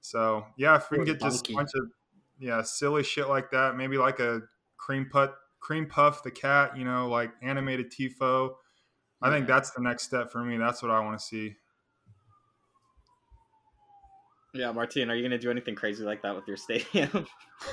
[0.00, 1.82] So yeah, if we can get just a bunch of
[2.38, 4.40] yeah silly shit like that, maybe like a
[4.76, 8.54] cream put cream puff the cat, you know, like animated tifo.
[9.22, 10.56] I think that's the next step for me.
[10.56, 11.56] That's what I want to see.
[14.52, 17.26] Yeah, Martin, are you going to do anything crazy like that with your stadium?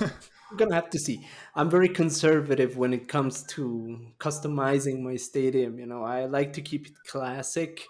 [0.50, 1.26] I'm gonna have to see.
[1.54, 5.78] I'm very conservative when it comes to customizing my stadium.
[5.78, 7.84] You know, I like to keep it classic.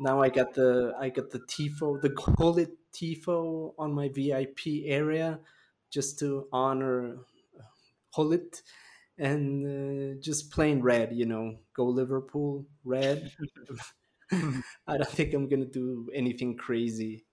[0.00, 5.38] Now I got the I got the tifo, the Gullit tifo on my VIP area,
[5.90, 7.18] just to honor
[8.14, 8.62] Gullit,
[9.18, 11.12] and uh, just plain red.
[11.12, 13.32] You know, go Liverpool, red.
[14.32, 17.26] I don't think I'm gonna do anything crazy.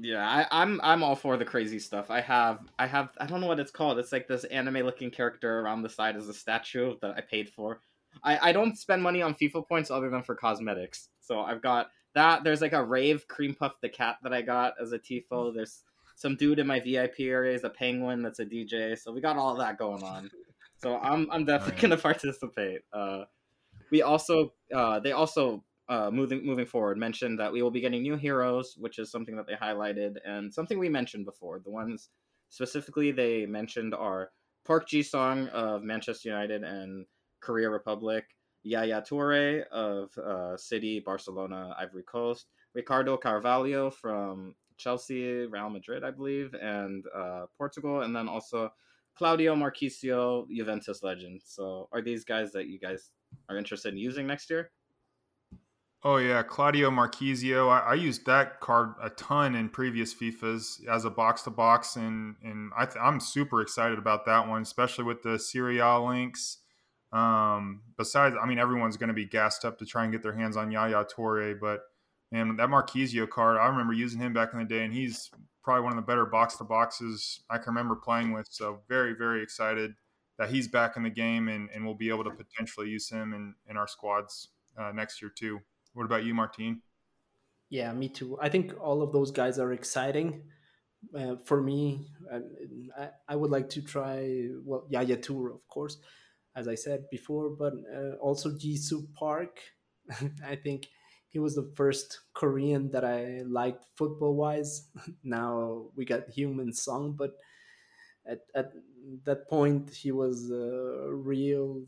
[0.00, 2.10] Yeah, I, I'm I'm all for the crazy stuff.
[2.10, 3.98] I have I have I don't know what it's called.
[3.98, 7.48] It's like this anime looking character around the side as a statue that I paid
[7.48, 7.80] for.
[8.22, 11.08] I, I don't spend money on FIFA points other than for cosmetics.
[11.20, 12.44] So I've got that.
[12.44, 15.54] There's like a rave cream puff the cat that I got as a tifo.
[15.54, 15.82] There's
[16.16, 18.98] some dude in my VIP area is a penguin that's a DJ.
[18.98, 20.30] So we got all that going on.
[20.78, 21.82] So I'm I'm definitely right.
[21.82, 22.82] gonna participate.
[22.92, 23.24] Uh,
[23.90, 28.02] we also uh, they also uh, moving moving forward mentioned that we will be getting
[28.02, 31.60] new heroes, which is something that they highlighted and something we mentioned before.
[31.60, 32.10] The ones
[32.48, 34.30] specifically they mentioned are
[34.64, 37.06] Park Ji Sung of Manchester United and
[37.40, 38.24] Korea Republic,
[38.64, 46.10] Yaya Toure of uh, City, Barcelona, Ivory Coast, Ricardo Carvalho from Chelsea, Real Madrid, I
[46.10, 48.70] believe, and uh, Portugal, and then also
[49.16, 51.40] Claudio Marchisio, Juventus legend.
[51.44, 53.12] So, are these guys that you guys
[53.48, 54.70] are interested in using next year?
[56.04, 57.68] Oh yeah, Claudio Marchisio.
[57.68, 61.96] I, I, used that card a ton in previous FIFAs as a box to box,
[61.96, 66.58] and and I am super excited about that one, especially with the Serie A links.
[67.12, 70.34] Um, besides, I mean, everyone's going to be gassed up to try and get their
[70.34, 71.80] hands on Yaya Toure, but
[72.30, 75.30] And that Marchisio card, I remember using him back in the day, and he's
[75.66, 78.46] probably one of the better box to boxes I can remember playing with.
[78.50, 79.94] So very, very excited
[80.38, 83.34] that he's back in the game and, and we'll be able to potentially use him
[83.34, 85.60] in, in our squads uh, next year too.
[85.96, 86.82] What about you, Martine?
[87.70, 88.38] Yeah, me too.
[88.38, 90.42] I think all of those guys are exciting.
[91.16, 92.10] Uh, for me,
[92.98, 95.96] I, I, would like to try, well, Yaya Toure, of course,
[96.54, 99.58] as I said before, but uh, also Jisoo Park.
[100.46, 100.88] I think
[101.30, 104.88] he was the first Korean that I liked football wise.
[105.24, 107.30] now we got Heung-min Son, but
[108.30, 108.72] at, at
[109.24, 111.86] that point he was a real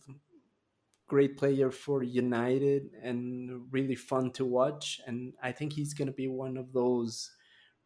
[1.08, 5.00] great player for United and really fun to watch.
[5.06, 7.30] And I think he's going to be one of those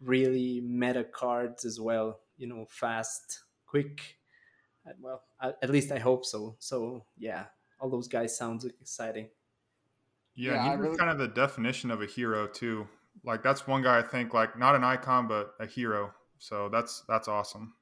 [0.01, 2.21] really meta cards as well.
[2.37, 4.17] You know, fast, quick.
[4.87, 6.57] Uh, well, at least I hope so.
[6.59, 7.45] So yeah,
[7.81, 9.29] all those guys sounds exciting.
[10.35, 10.97] Yeah, yeah he's really...
[10.97, 12.89] kind of the definition of a hero too.
[13.25, 16.13] Like that's one guy I think like not an icon but a hero.
[16.39, 17.75] So that's that's awesome.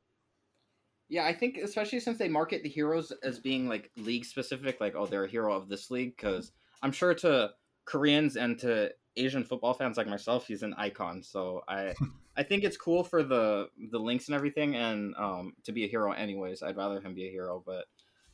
[1.11, 4.95] Yeah, I think especially since they market the heroes as being like league specific, like
[4.95, 6.53] oh they're a hero of this league, because
[6.83, 7.51] I'm sure to
[7.85, 11.25] Koreans and to Asian football fans like myself, he's an icon.
[11.25, 11.95] So I
[12.37, 15.89] I think it's cool for the the links and everything, and um, to be a
[15.89, 16.63] hero anyways.
[16.63, 17.87] I'd rather him be a hero, but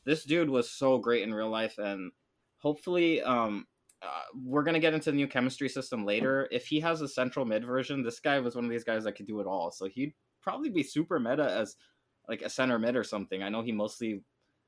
[0.05, 2.13] this dude was so great in real life, and
[2.59, 3.67] hopefully um,
[4.03, 6.47] uh, we're gonna get into the new chemistry system later.
[6.51, 9.13] If he has a central mid version, this guy was one of these guys that
[9.13, 9.71] could do it all.
[9.71, 10.13] So he'd
[10.43, 11.77] probably be super meta as
[12.29, 13.43] like a center mid or something.
[13.43, 14.23] I know he mostly,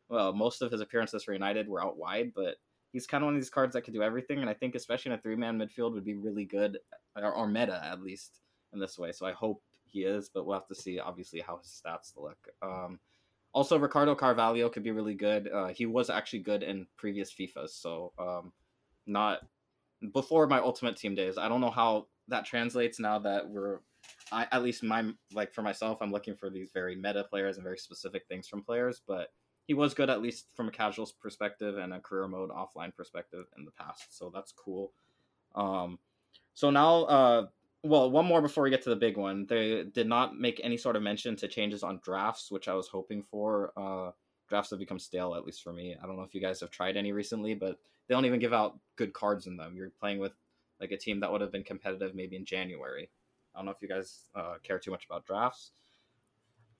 [0.08, 2.56] well, most of his appearances for United were out wide, but
[2.92, 4.40] he's kind of one of these cards that could do everything.
[4.40, 6.78] And I think especially in a three man midfield would be really good
[7.16, 8.40] or, or, meta at least
[8.72, 9.12] in this way.
[9.12, 12.38] So I hope he is, but we'll have to see obviously how his stats look.
[12.62, 12.98] Um,
[13.52, 15.48] also, Ricardo Carvalho could be really good.
[15.48, 18.52] Uh, he was actually good in previous FIFAs, so um,
[19.06, 19.40] not
[20.12, 21.38] before my Ultimate Team days.
[21.38, 23.80] I don't know how that translates now that we're
[24.32, 27.64] I at least my like for myself, I'm looking for these very meta players and
[27.64, 29.00] very specific things from players.
[29.06, 29.28] But
[29.66, 33.44] he was good at least from a casual perspective and a career mode offline perspective
[33.56, 34.92] in the past, so that's cool.
[35.54, 35.98] Um,
[36.54, 37.46] so now, uh,
[37.82, 39.46] well, one more before we get to the big one.
[39.46, 42.88] They did not make any sort of mention to changes on drafts, which I was
[42.88, 43.72] hoping for.
[43.76, 44.10] Uh,
[44.48, 45.96] drafts have become stale, at least for me.
[46.02, 48.52] I don't know if you guys have tried any recently, but they don't even give
[48.52, 49.76] out good cards in them.
[49.76, 50.32] You're playing with
[50.80, 53.10] like a team that would have been competitive maybe in January.
[53.58, 55.72] I don't know if you guys uh, care too much about drafts,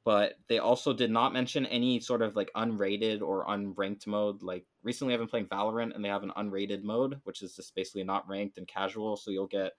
[0.04, 4.44] but they also did not mention any sort of like unrated or unranked mode.
[4.44, 7.74] Like recently, I've been playing Valorant and they have an unrated mode, which is just
[7.74, 9.16] basically not ranked and casual.
[9.16, 9.72] So you'll get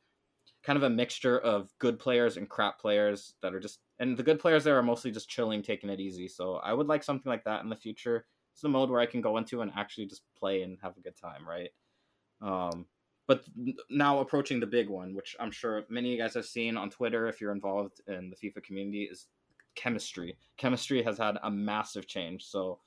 [0.62, 4.24] kind of a mixture of good players and crap players that are just, and the
[4.24, 6.28] good players there are mostly just chilling, taking it easy.
[6.28, 8.26] So I would like something like that in the future.
[8.52, 11.02] It's the mode where I can go into and actually just play and have a
[11.02, 11.70] good time, right?
[12.42, 12.88] Um,
[13.30, 13.46] but
[13.92, 16.90] now approaching the big one, which I'm sure many of you guys have seen on
[16.90, 19.28] Twitter if you're involved in the FIFA community, is
[19.76, 20.36] chemistry.
[20.58, 22.44] Chemistry has had a massive change.
[22.44, 22.80] So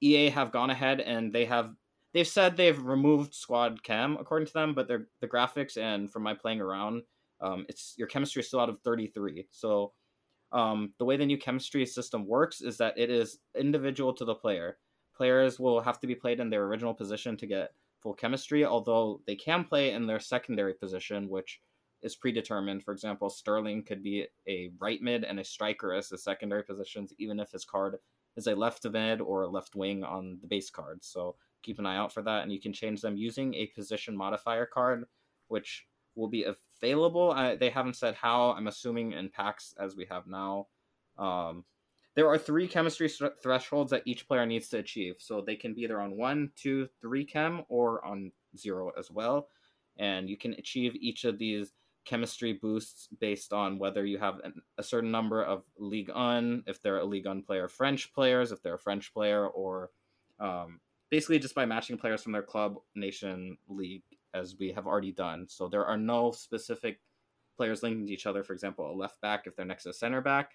[0.00, 1.74] EA have gone ahead and they have
[2.14, 6.32] they've said they've removed squad chem according to them, but the graphics and from my
[6.32, 7.02] playing around,
[7.40, 9.48] um, it's your chemistry is still out of 33.
[9.50, 9.94] So
[10.52, 14.36] um, the way the new chemistry system works is that it is individual to the
[14.36, 14.78] player.
[15.16, 17.72] Players will have to be played in their original position to get
[18.02, 21.60] full chemistry, although they can play in their secondary position, which
[22.02, 22.82] is predetermined.
[22.82, 27.12] For example, Sterling could be a right mid and a striker as his secondary positions,
[27.18, 27.96] even if his card
[28.36, 31.04] is a left mid or a left wing on the base card.
[31.04, 34.16] So keep an eye out for that, and you can change them using a position
[34.16, 35.04] modifier card,
[35.48, 37.30] which will be available.
[37.30, 38.52] I, they haven't said how.
[38.52, 40.66] I'm assuming in packs as we have now.
[41.18, 41.64] Um,
[42.14, 45.16] there are three chemistry th- thresholds that each player needs to achieve.
[45.18, 49.48] So they can be either on one, two, three chem, or on zero as well.
[49.98, 51.72] And you can achieve each of these
[52.04, 56.82] chemistry boosts based on whether you have an, a certain number of League Un, if
[56.82, 59.90] they're a League Un player, French players, if they're a French player, or
[60.40, 64.02] um, basically just by matching players from their club, nation, league,
[64.34, 65.46] as we have already done.
[65.48, 67.00] So there are no specific
[67.56, 68.42] players linking to each other.
[68.42, 70.50] For example, a left back if they're next to a center back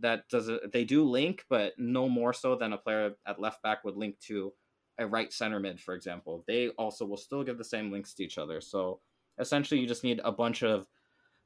[0.00, 3.62] that does it, they do link, but no more so than a player at left
[3.62, 4.52] back would link to
[4.98, 6.44] a right center mid, for example.
[6.46, 8.60] They also will still give the same links to each other.
[8.60, 9.00] So
[9.38, 10.86] essentially, you just need a bunch of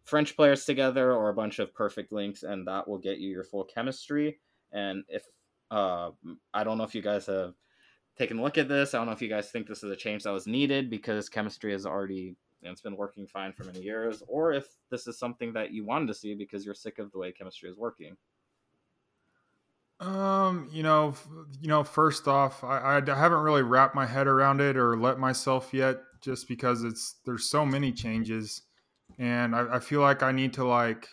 [0.04, 3.44] French players together or a bunch of perfect links, and that will get you your
[3.44, 4.38] full chemistry.
[4.72, 5.24] And if
[5.70, 6.10] uh,
[6.54, 7.54] I don't know if you guys have
[8.16, 9.96] taken a look at this, I don't know if you guys think this is a
[9.96, 14.22] change that was needed because chemistry is already it's been working fine for many years,
[14.28, 17.18] or if this is something that you wanted to see because you're sick of the
[17.18, 18.16] way chemistry is working.
[20.00, 21.14] Um, you know,
[21.60, 25.18] you know, first off, I, I haven't really wrapped my head around it or let
[25.18, 28.62] myself yet, just because it's there's so many changes.
[29.18, 31.08] and I, I feel like I need to like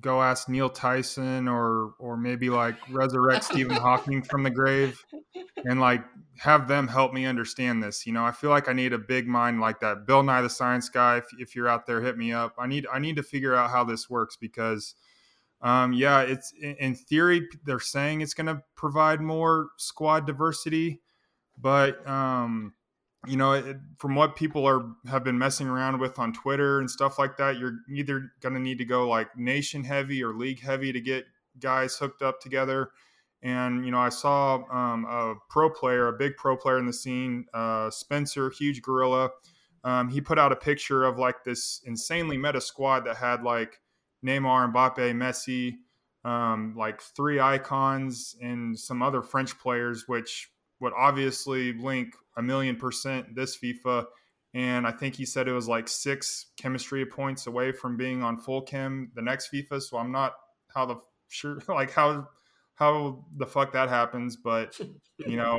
[0.00, 5.02] go ask Neil Tyson or or maybe like resurrect Stephen Hawking from the grave
[5.64, 6.02] and like
[6.38, 8.06] have them help me understand this.
[8.06, 10.06] You know, I feel like I need a big mind like that.
[10.06, 12.54] Bill Nye the Science Guy, if, if you're out there, hit me up.
[12.58, 14.94] I need I need to figure out how this works because
[15.62, 21.00] um, yeah, it's in theory they're saying it's going to provide more squad diversity,
[21.58, 22.74] but um,
[23.26, 26.90] you know, it, from what people are have been messing around with on Twitter and
[26.90, 30.60] stuff like that, you're either going to need to go like nation heavy or league
[30.60, 31.24] heavy to get
[31.58, 32.90] guys hooked up together.
[33.42, 36.92] And you know, I saw um, a pro player, a big pro player in the
[36.92, 39.30] scene, uh, Spencer, huge gorilla.
[39.84, 43.80] Um, he put out a picture of like this insanely meta squad that had like
[44.24, 45.76] Neymar, Mbappe, Messi,
[46.28, 50.50] um, like three icons and some other French players, which
[50.80, 54.06] would obviously link a million percent this FIFA.
[54.54, 58.38] And I think he said it was like six chemistry points away from being on
[58.38, 59.82] full chem the next FIFA.
[59.82, 60.34] So I'm not
[60.74, 60.96] how the
[61.28, 62.28] sure like how
[62.74, 64.78] how the fuck that happens, but
[65.18, 65.58] you know,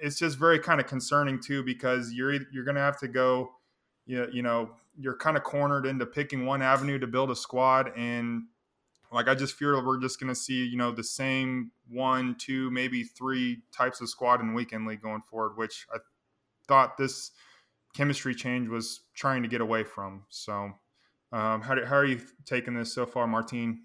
[0.00, 3.50] it's just very kind of concerning too because you're you're gonna have to go,
[4.06, 7.92] you you know, you're kind of cornered into picking one avenue to build a squad,
[7.96, 8.44] and
[9.12, 12.70] like I just fear that we're just gonna see you know the same one, two,
[12.70, 15.98] maybe three types of squad in weekend league going forward, which I
[16.66, 17.32] thought this
[17.94, 20.24] chemistry change was trying to get away from.
[20.28, 20.72] So,
[21.32, 23.82] um, how, do, how are you taking this so far, Martine?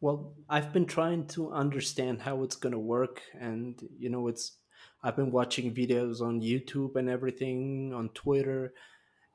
[0.00, 3.22] Well, I've been trying to understand how it's going to work.
[3.38, 4.56] And, you know, it's,
[5.02, 8.72] I've been watching videos on YouTube and everything, on Twitter.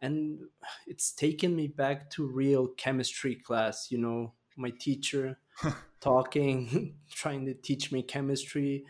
[0.06, 0.42] And
[0.86, 5.40] it's taken me back to real chemistry class, you know, my teacher
[6.00, 8.86] talking, trying to teach me chemistry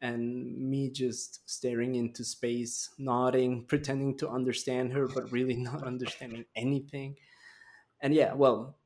[0.00, 6.44] and me just staring into space, nodding, pretending to understand her, but really not understanding
[6.56, 7.14] anything.
[8.00, 8.76] And yeah, well,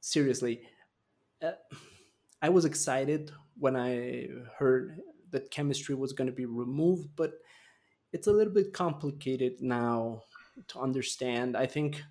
[0.00, 0.62] seriously,
[1.42, 1.58] uh,
[2.40, 5.00] I was excited when I heard
[5.30, 7.32] that chemistry was going to be removed, but
[8.12, 10.22] it's a little bit complicated now
[10.68, 11.56] to understand.
[11.56, 12.02] I think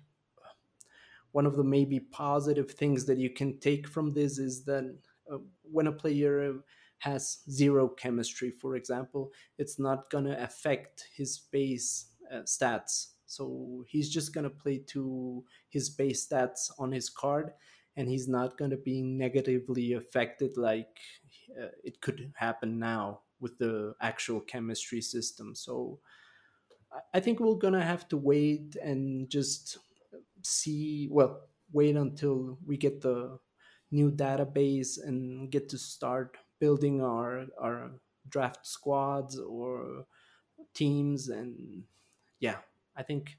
[1.32, 4.96] one of the maybe positive things that you can take from this is that
[5.32, 6.56] uh, when a player
[6.98, 13.08] has zero chemistry, for example, it's not going to affect his base uh, stats.
[13.26, 17.52] So he's just going to play to his base stats on his card,
[17.96, 20.98] and he's not going to be negatively affected like
[21.60, 25.54] uh, it could happen now with the actual chemistry system.
[25.54, 25.98] So
[27.14, 29.78] I think we're to have to wait and just
[30.42, 33.38] see, well, wait until we get the
[33.90, 37.92] new database and get to start building our our
[38.28, 40.06] draft squads or
[40.74, 41.84] teams and
[42.40, 42.58] yeah
[42.96, 43.36] i think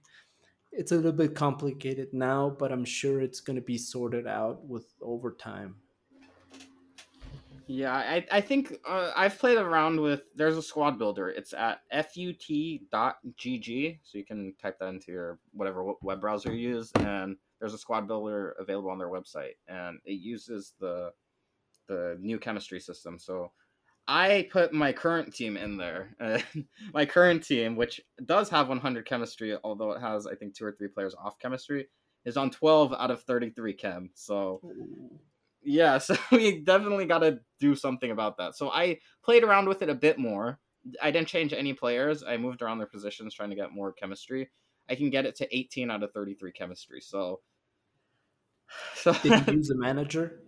[0.72, 4.96] it's a little bit complicated now but i'm sure it's to be sorted out with
[5.02, 5.83] over time
[7.68, 11.82] yeah i, I think uh, i've played around with there's a squad builder it's at
[11.92, 17.74] fut.gg so you can type that into your whatever web browser you use and there's
[17.74, 21.12] a squad builder available on their website and it uses the
[21.88, 23.20] the new chemistry system.
[23.20, 23.52] So
[24.08, 26.16] I put my current team in there.
[26.20, 26.40] Uh,
[26.94, 30.72] my current team, which does have 100 chemistry, although it has I think two or
[30.72, 31.88] three players off chemistry,
[32.26, 34.10] is on 12 out of 33 chem.
[34.14, 34.62] So
[35.64, 38.56] yeah, so we definitely got to do something about that.
[38.56, 40.60] So I played around with it a bit more.
[41.02, 42.24] I didn't change any players.
[42.24, 44.50] I moved around their positions trying to get more chemistry.
[44.90, 47.00] I can get it to 18 out of 33 chemistry.
[47.02, 47.42] So
[48.96, 50.42] so did you use a manager?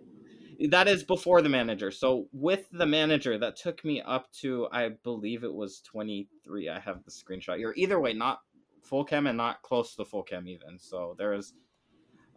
[0.70, 1.92] that is before the manager.
[1.92, 6.70] So with the manager, that took me up to I believe it was 23.
[6.70, 7.74] I have the screenshot here.
[7.76, 8.40] Either way, not
[8.82, 10.80] full chem and not close to full chem even.
[10.80, 11.54] So there is,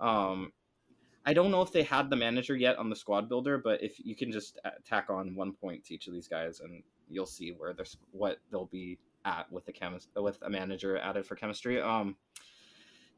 [0.01, 0.53] um,
[1.27, 3.95] I don't know if they had the manager yet on the squad builder, but if
[3.99, 7.51] you can just tack on one point to each of these guys, and you'll see
[7.51, 11.81] where there's what they'll be at with the chemist with a manager added for chemistry.
[11.81, 12.17] Um,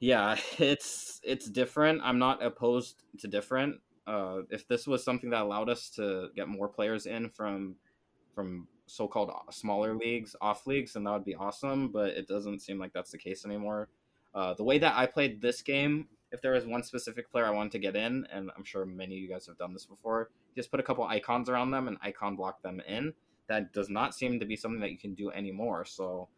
[0.00, 2.00] yeah, it's it's different.
[2.02, 3.80] I'm not opposed to different
[4.10, 7.76] uh, if this was something that allowed us to get more players in from
[8.34, 11.88] from so-called smaller leagues, off leagues, then that would be awesome.
[11.88, 13.88] But it doesn't seem like that's the case anymore.
[14.34, 17.50] Uh, the way that I played this game, if there was one specific player I
[17.50, 20.30] wanted to get in, and I'm sure many of you guys have done this before,
[20.56, 23.12] just put a couple icons around them and icon block them in.
[23.48, 25.84] That does not seem to be something that you can do anymore.
[25.84, 26.28] So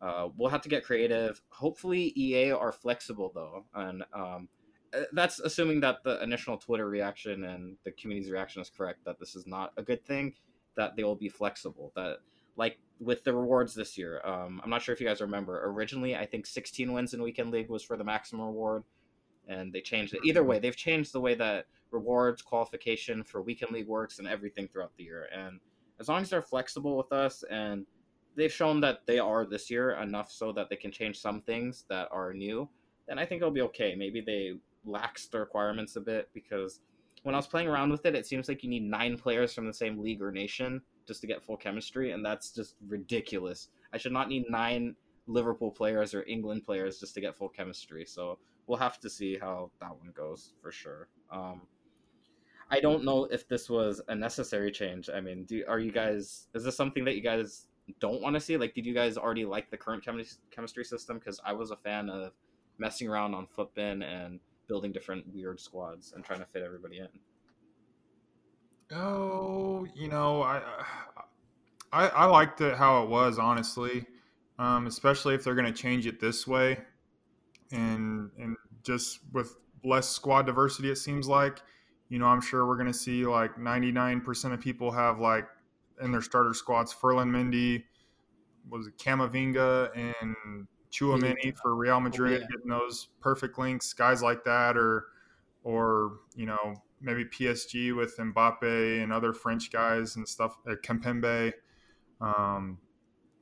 [0.00, 1.40] uh, we'll have to get creative.
[1.50, 4.48] Hopefully, EA are flexible though, and um,
[4.94, 9.04] uh, that's assuming that the initial Twitter reaction and the community's reaction is correct.
[9.04, 10.34] That this is not a good thing.
[10.76, 11.92] That they will be flexible.
[11.96, 12.18] That
[12.56, 14.20] like with the rewards this year.
[14.24, 15.68] Um, I'm not sure if you guys remember.
[15.68, 18.84] Originally, I think 16 wins in weekend league was for the maximum reward.
[19.48, 20.20] And they changed it.
[20.24, 20.50] Either mm-hmm.
[20.50, 24.92] way, they've changed the way that rewards, qualification for weekend league works, and everything throughout
[24.96, 25.28] the year.
[25.34, 25.60] And
[26.00, 27.86] as long as they're flexible with us and
[28.36, 31.84] they've shown that they are this year enough so that they can change some things
[31.88, 32.68] that are new,
[33.06, 33.94] then I think it'll be okay.
[33.94, 36.80] Maybe they lax the requirements a bit because
[37.22, 39.66] when I was playing around with it, it seems like you need nine players from
[39.66, 43.68] the same league or nation just to get full chemistry, and that's just ridiculous.
[43.92, 44.94] I should not need nine
[45.26, 48.04] Liverpool players or England players just to get full chemistry.
[48.04, 51.08] So we'll have to see how that one goes for sure.
[51.30, 51.62] Um,
[52.70, 55.10] I don't know if this was a necessary change.
[55.14, 56.48] I mean, do are you guys?
[56.54, 57.66] Is this something that you guys
[58.00, 58.56] don't want to see?
[58.56, 61.18] Like, did you guys already like the current chem- chemistry system?
[61.18, 62.32] Because I was a fan of
[62.78, 67.08] messing around on Futbin and building different weird squads and trying to fit everybody in.
[68.96, 70.62] Oh, you know, I
[71.92, 74.06] I, I liked it how it was, honestly.
[74.58, 76.78] Um, especially if they're going to change it this way,
[77.74, 81.60] and and just with less squad diversity, it seems like.
[82.10, 85.46] You know, I'm sure we're going to see like 99% of people have like
[86.02, 87.84] in their starter squads Ferland Mendy,
[88.68, 92.46] was it Camavinga and Tchouameni for Real Madrid, oh, yeah.
[92.50, 95.06] getting those perfect links, guys like that, or
[95.64, 101.52] or you know maybe PSG with Mbappe and other French guys and stuff, uh, Kimpembe.
[102.20, 102.78] Um,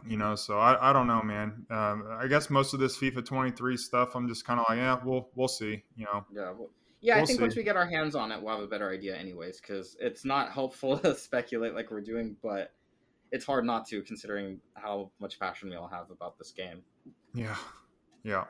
[0.06, 1.66] you know, so I, I don't know, man.
[1.70, 4.98] Um, I guess most of this FIFA 23 stuff, I'm just kind of like, yeah,
[5.04, 5.82] we'll we'll see.
[5.96, 6.24] You know.
[6.32, 6.52] Yeah.
[6.52, 7.42] Well, yeah, we'll I think see.
[7.42, 9.60] once we get our hands on it, we'll have a better idea, anyways.
[9.60, 12.72] Because it's not helpful to speculate like we're doing, but
[13.30, 16.82] it's hard not to, considering how much passion we all have about this game.
[17.34, 17.56] Yeah.
[18.24, 18.44] Yeah.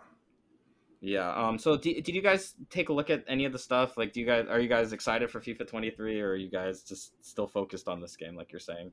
[1.01, 1.33] Yeah.
[1.35, 1.59] Um.
[1.59, 3.97] So, did, did you guys take a look at any of the stuff?
[3.97, 6.83] Like, do you guys are you guys excited for FIFA 23, or are you guys
[6.83, 8.93] just still focused on this game, like you're saying?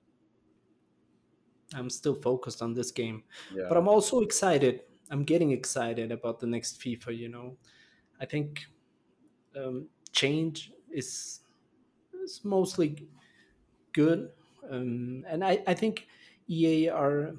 [1.75, 3.65] I'm still focused on this game, yeah.
[3.67, 4.81] but I'm also excited.
[5.11, 7.17] I'm getting excited about the next FIFA.
[7.17, 7.57] You know,
[8.19, 8.65] I think
[9.55, 11.41] um, change is
[12.23, 13.07] is mostly
[13.93, 14.29] good,
[14.69, 16.07] um, and I I think
[16.47, 17.35] EA are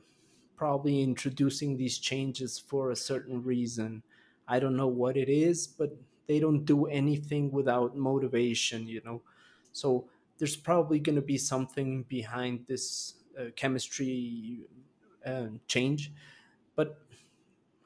[0.56, 4.02] probably introducing these changes for a certain reason.
[4.46, 9.22] I don't know what it is, but they don't do anything without motivation, you know.
[9.72, 10.08] So
[10.38, 13.14] there's probably going to be something behind this
[13.56, 14.66] chemistry
[15.24, 16.12] uh, change,
[16.76, 17.00] but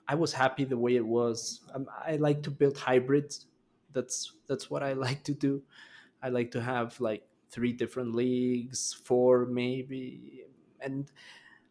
[0.06, 1.62] I was happy the way it was.
[1.74, 3.46] Um, I like to build hybrids.
[3.92, 5.62] That's that's what I like to do.
[6.22, 10.44] I like to have like three different leagues, four maybe,
[10.80, 11.10] and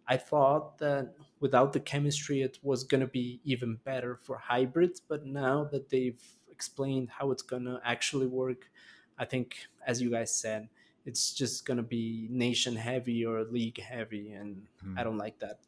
[0.07, 4.99] I thought that without the chemistry, it was to be even better for hybrids.
[4.99, 6.21] But now that they've
[6.51, 8.69] explained how it's to actually work,
[9.17, 10.69] I think, as you guys said,
[11.05, 14.31] it's just going to be nation heavy or league heavy.
[14.31, 14.97] And hmm.
[14.97, 15.59] I don't like that.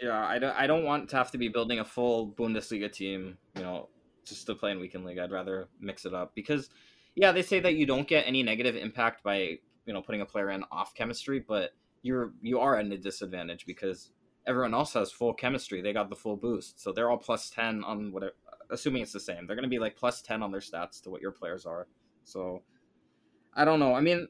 [0.00, 3.38] Yeah, I don't, I don't want to have to be building a full Bundesliga team,
[3.56, 3.88] you know,
[4.24, 5.18] just to play in weekend league.
[5.18, 6.68] I'd rather mix it up because,
[7.14, 10.26] yeah, they say that you don't get any negative impact by, you know, putting a
[10.26, 11.70] player in off chemistry, but
[12.02, 14.12] you're you are at a disadvantage because
[14.46, 15.80] everyone else has full chemistry.
[15.80, 18.32] They got the full boost, so they're all plus ten on whatever.
[18.70, 21.10] Assuming it's the same, they're going to be like plus ten on their stats to
[21.10, 21.88] what your players are.
[22.24, 22.62] So
[23.54, 23.94] I don't know.
[23.94, 24.28] I mean,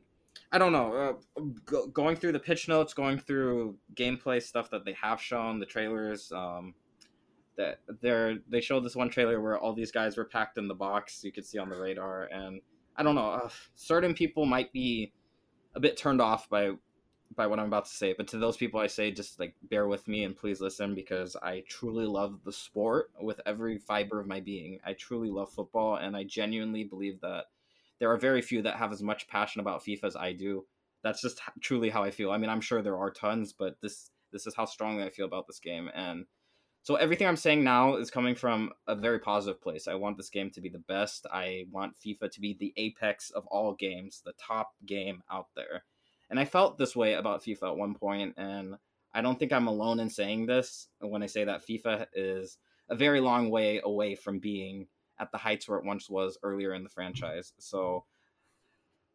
[0.52, 1.18] I don't know.
[1.36, 5.60] Uh, go, going through the pitch notes, going through gameplay stuff that they have shown,
[5.60, 6.32] the trailers.
[6.32, 6.74] Um,
[7.56, 10.74] that they're they showed this one trailer where all these guys were packed in the
[10.74, 11.22] box.
[11.22, 12.60] You could see on the radar, and
[12.96, 13.30] I don't know.
[13.30, 15.12] Uh, certain people might be
[15.74, 16.72] a bit turned off by
[17.36, 19.86] by what I'm about to say, but to those people I say just like bear
[19.86, 24.26] with me and please listen because I truly love the sport with every fiber of
[24.26, 24.80] my being.
[24.84, 27.44] I truly love football and I genuinely believe that
[28.00, 30.66] there are very few that have as much passion about FIFA as I do.
[31.02, 32.32] That's just truly how I feel.
[32.32, 35.26] I mean, I'm sure there are tons, but this this is how strongly I feel
[35.26, 36.26] about this game and
[36.82, 39.86] so everything I'm saying now is coming from a very positive place.
[39.86, 41.26] I want this game to be the best.
[41.30, 45.82] I want FIFA to be the apex of all games, the top game out there
[46.30, 48.76] and I felt this way about FIFA at one point, and
[49.12, 52.56] I don't think I'm alone in saying this when I say that FIFA is
[52.88, 54.86] a very long way away from being
[55.20, 57.52] at the heights where it once was earlier in the franchise.
[57.58, 58.04] So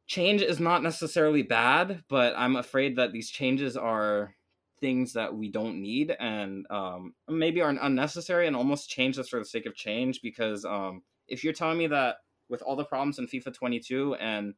[0.08, 4.36] change is not necessarily bad, but I'm afraid that these changes are
[4.80, 9.40] things that we don't need and um, maybe are unnecessary and almost change this for
[9.40, 12.18] the sake of change because um, if you're telling me that
[12.50, 14.54] with all the problems in FIFA 22 and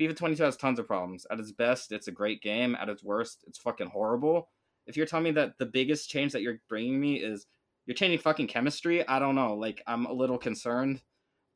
[0.00, 1.26] FIFA 22 has tons of problems.
[1.30, 2.76] At its best, it's a great game.
[2.80, 4.48] At its worst, it's fucking horrible.
[4.86, 7.46] If you're telling me that the biggest change that you're bringing me is
[7.86, 9.54] you're changing fucking chemistry, I don't know.
[9.54, 11.02] Like, I'm a little concerned,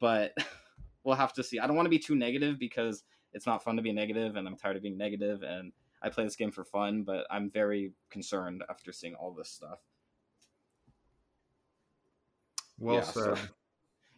[0.01, 0.33] but
[1.05, 1.59] we'll have to see.
[1.59, 4.47] I don't want to be too negative because it's not fun to be negative, and
[4.47, 5.73] I'm tired of being negative, and
[6.03, 9.79] I play this game for fun, but I'm very concerned after seeing all this stuff.
[12.79, 13.13] Well yeah, said.
[13.15, 13.37] So,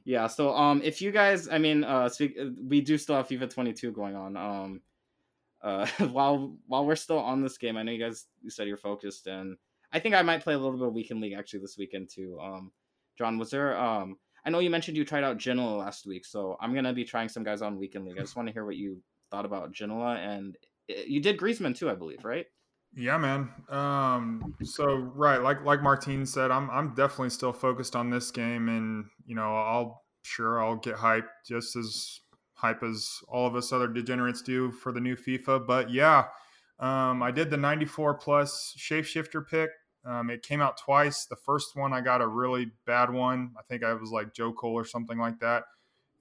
[0.09, 2.35] Yeah, so um, if you guys, I mean, uh, speak,
[2.67, 4.39] we do still have FIFA 22 going on.
[4.39, 4.81] Um,
[5.61, 8.79] uh, while while we're still on this game, I know you guys you said you're
[8.79, 9.59] focused, and
[9.93, 12.39] I think I might play a little bit of weekend league actually this weekend too.
[12.41, 12.73] Um,
[13.17, 16.57] John, was there um, I know you mentioned you tried out Ginola last week, so
[16.61, 18.19] I'm gonna be trying some guys on weekend league.
[18.19, 20.57] I just want to hear what you thought about Ginola, and
[20.89, 22.47] eh, you did Griezmann too, I believe, right?
[22.95, 23.51] Yeah, man.
[23.69, 28.69] Um, so right, like like Martin said, I'm I'm definitely still focused on this game,
[28.69, 32.21] and you know, I'll sure I'll get hyped just as
[32.55, 35.67] hype as all of us other degenerates do for the new FIFA.
[35.67, 36.25] But yeah,
[36.79, 39.71] um, I did the 94 plus shapeshifter pick.
[40.05, 41.27] Um, it came out twice.
[41.27, 43.53] The first one I got a really bad one.
[43.59, 45.65] I think I was like Joe Cole or something like that.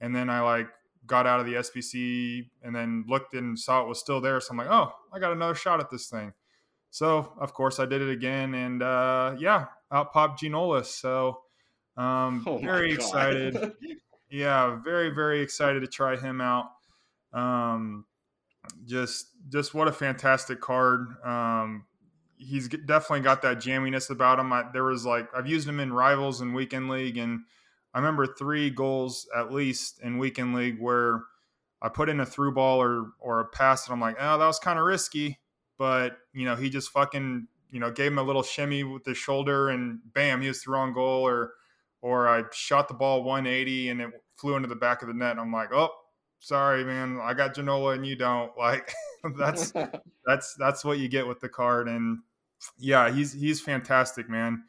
[0.00, 0.68] And then I like
[1.06, 4.40] got out of the SBC and then looked and saw it was still there.
[4.40, 6.32] So I'm like, oh, I got another shot at this thing.
[6.90, 10.84] So of course I did it again, and uh, yeah, out popped Ginola.
[10.84, 11.40] So
[11.96, 13.72] um, oh very excited.
[14.30, 16.66] yeah, very very excited to try him out.
[17.32, 18.06] Um,
[18.86, 21.06] just just what a fantastic card.
[21.24, 21.86] Um,
[22.36, 24.52] he's definitely got that jamminess about him.
[24.52, 27.40] I, there was like I've used him in rivals and weekend league, and
[27.94, 31.22] I remember three goals at least in weekend league where
[31.80, 34.46] I put in a through ball or or a pass, and I'm like, oh, that
[34.46, 35.38] was kind of risky
[35.78, 39.16] but you know he just fucking you know gave him a little shimmy with his
[39.16, 41.52] shoulder and bam he was through on goal or
[42.02, 45.32] or I shot the ball 180 and it flew into the back of the net
[45.32, 45.90] and I'm like oh
[46.38, 48.92] sorry man I got Ginola and you don't like
[49.38, 49.72] that's
[50.26, 52.18] that's that's what you get with the card and
[52.78, 54.64] yeah he's he's fantastic man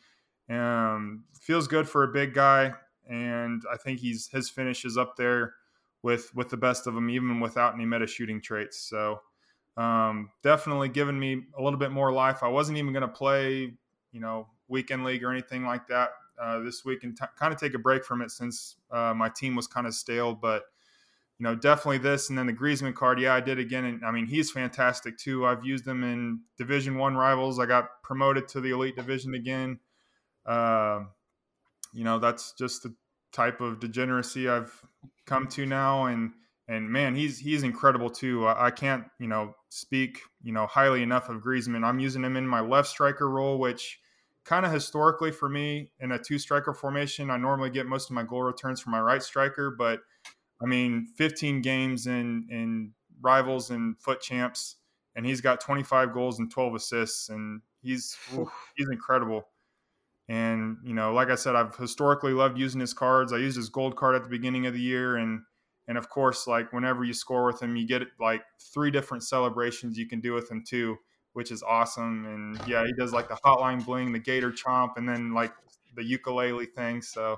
[0.50, 2.74] um feels good for a big guy
[3.08, 5.54] and I think he's his finish is up there
[6.02, 9.20] with with the best of them even without any meta shooting traits so
[9.80, 12.44] um, definitely given me a little bit more life.
[12.44, 13.74] I wasn't even going to play,
[14.12, 16.10] you know, weekend league or anything like that
[16.40, 19.30] uh, this week and t- kind of take a break from it since uh, my
[19.30, 20.36] team was kind of stale.
[20.36, 20.64] But
[21.40, 23.20] you know, definitely this, and then the Griezmann card.
[23.20, 25.46] Yeah, I did again, and I mean he's fantastic too.
[25.46, 27.60] I've used him in Division One rivals.
[27.60, 29.80] I got promoted to the Elite Division again.
[30.46, 31.02] Uh,
[31.94, 32.94] you know, that's just the
[33.32, 34.74] type of degeneracy I've
[35.26, 36.32] come to now, and
[36.68, 38.46] and man, he's he's incredible too.
[38.46, 41.86] I, I, can't you know speak you know highly enough of Griezmann.
[41.86, 43.98] I'm using him in my left striker role, which
[44.44, 48.16] kind of historically for me in a two striker formation, I normally get most of
[48.16, 49.72] my goal returns from my right striker.
[49.72, 50.02] But
[50.62, 54.78] I mean, 15 games in in rivals and FUT champs,
[55.16, 58.18] and he's got 25 goals and 12 assists, and he's
[58.76, 59.48] he's incredible.
[60.28, 63.34] And you know, like I said, I've historically loved using his cards.
[63.34, 65.42] I used his gold card at the beginning of the year, and
[65.88, 69.98] and of course, like whenever you score with him, you get like three different celebrations
[69.98, 70.98] you can do with him too,
[71.34, 72.26] which is awesome.
[72.28, 75.52] And yeah, he does like the hotline bling, the gator chomp, and then like
[75.96, 77.02] the ukulele thing.
[77.02, 77.38] So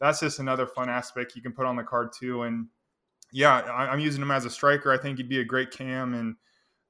[0.00, 2.42] that's just another fun aspect you can put on the card too.
[2.42, 2.66] And
[3.32, 4.92] yeah, I, am using him as a striker.
[4.92, 6.36] I think he'd be a great cam and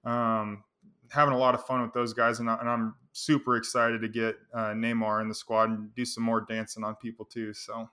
[0.05, 0.65] um,
[1.11, 2.41] having a lot of fun with those guys.
[2.41, 6.23] And, I, am super excited to get uh, Neymar in the squad and do some
[6.23, 7.53] more dancing on people too.
[7.53, 7.89] So.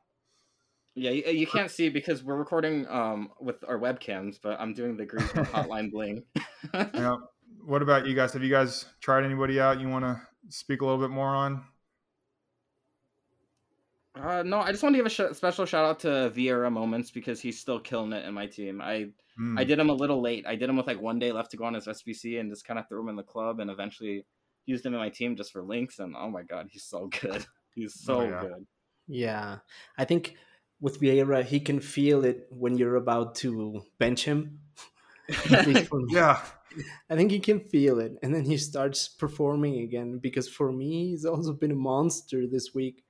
[0.98, 4.96] Yeah, you, you can't see because we're recording um with our webcams, but I'm doing
[4.96, 6.24] the green hotline bling.
[6.74, 7.18] yeah.
[7.66, 8.32] What about you guys?
[8.32, 11.66] Have you guys tried anybody out you want to speak a little bit more on?
[14.20, 17.12] Uh, no, I just want to give a sh- special shout out to Vieira Moments
[17.12, 18.82] because he's still killing it in my team.
[18.82, 19.08] I
[19.40, 19.60] mm.
[19.60, 20.46] I did him a little late.
[20.48, 22.66] I did him with like one day left to go on his SBC and just
[22.66, 24.26] kind of threw him in the club and eventually
[24.66, 26.00] used him in my team just for links.
[26.00, 27.46] And oh my god, he's so good.
[27.76, 28.40] He's so oh, yeah.
[28.40, 28.66] good.
[29.06, 29.58] Yeah,
[29.98, 30.36] I think
[30.80, 34.60] with Vieira, he can feel it when you're about to bench him.
[36.10, 36.40] yeah.
[37.10, 38.14] I think he can feel it.
[38.22, 42.74] And then he starts performing again because for me, he's also been a monster this
[42.74, 43.04] week.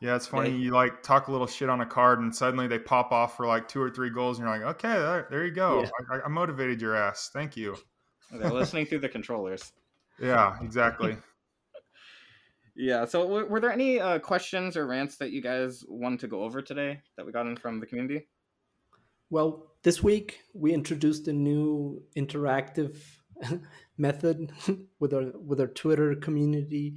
[0.00, 0.50] Yeah, it's funny.
[0.50, 0.56] Yeah.
[0.56, 3.46] You like talk a little shit on a card, and suddenly they pop off for
[3.46, 5.82] like two or three goals, and you're like, okay, there, there you go.
[5.82, 5.90] Yeah.
[6.10, 7.30] I, I, motivated your ass.
[7.32, 7.76] Thank you.
[8.32, 9.72] They're listening through the controllers.
[10.20, 11.16] Yeah, exactly.
[12.76, 13.04] Yeah.
[13.04, 16.44] So, w- were there any uh, questions or rants that you guys wanted to go
[16.44, 18.28] over today that we got in from the community?
[19.28, 22.96] Well, this week we introduced a new interactive
[23.98, 24.52] method
[24.98, 26.96] with our with our Twitter community,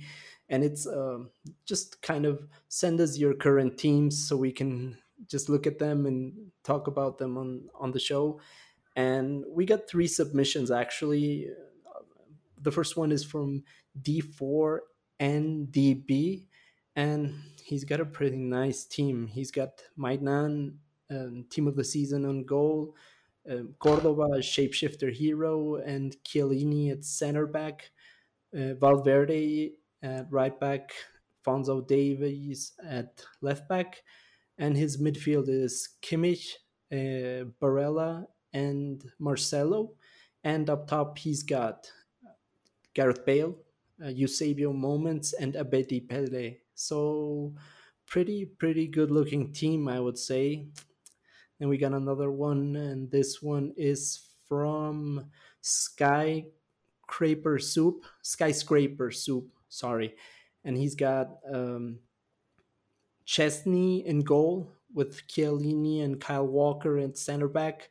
[0.54, 1.18] and it's uh,
[1.66, 4.96] just kind of send us your current teams so we can
[5.28, 8.40] just look at them and talk about them on on the show.
[8.96, 11.50] And we got three submissions actually.
[12.62, 13.64] The first one is from
[14.00, 14.78] D4
[15.20, 16.46] NDB,
[16.96, 19.26] and he's got a pretty nice team.
[19.26, 20.78] He's got Maitland,
[21.10, 22.96] um, team of the season on goal,
[23.50, 27.90] um, Cordoba, shapeshifter hero, and Chiellini at center back,
[28.56, 29.72] uh, Valverde
[30.04, 30.92] at right back,
[31.46, 34.04] Fonzo Davies at left back,
[34.58, 36.46] and his midfield is Kimmich,
[36.92, 39.94] uh, Barella, and Marcelo.
[40.44, 41.90] And up top, he's got
[42.94, 43.56] Gareth Bale,
[44.04, 46.58] uh, Eusebio Moments, and Abedi Pele.
[46.76, 47.54] So,
[48.06, 50.68] pretty, pretty good looking team, I would say.
[51.60, 55.32] And we got another one, and this one is from
[55.62, 56.46] Sky
[57.14, 60.16] Scraper Soup, Skyscraper Soup, sorry.
[60.64, 62.00] And he's got um,
[63.28, 67.90] Szczesny in goal with Chiellini and Kyle Walker at center back,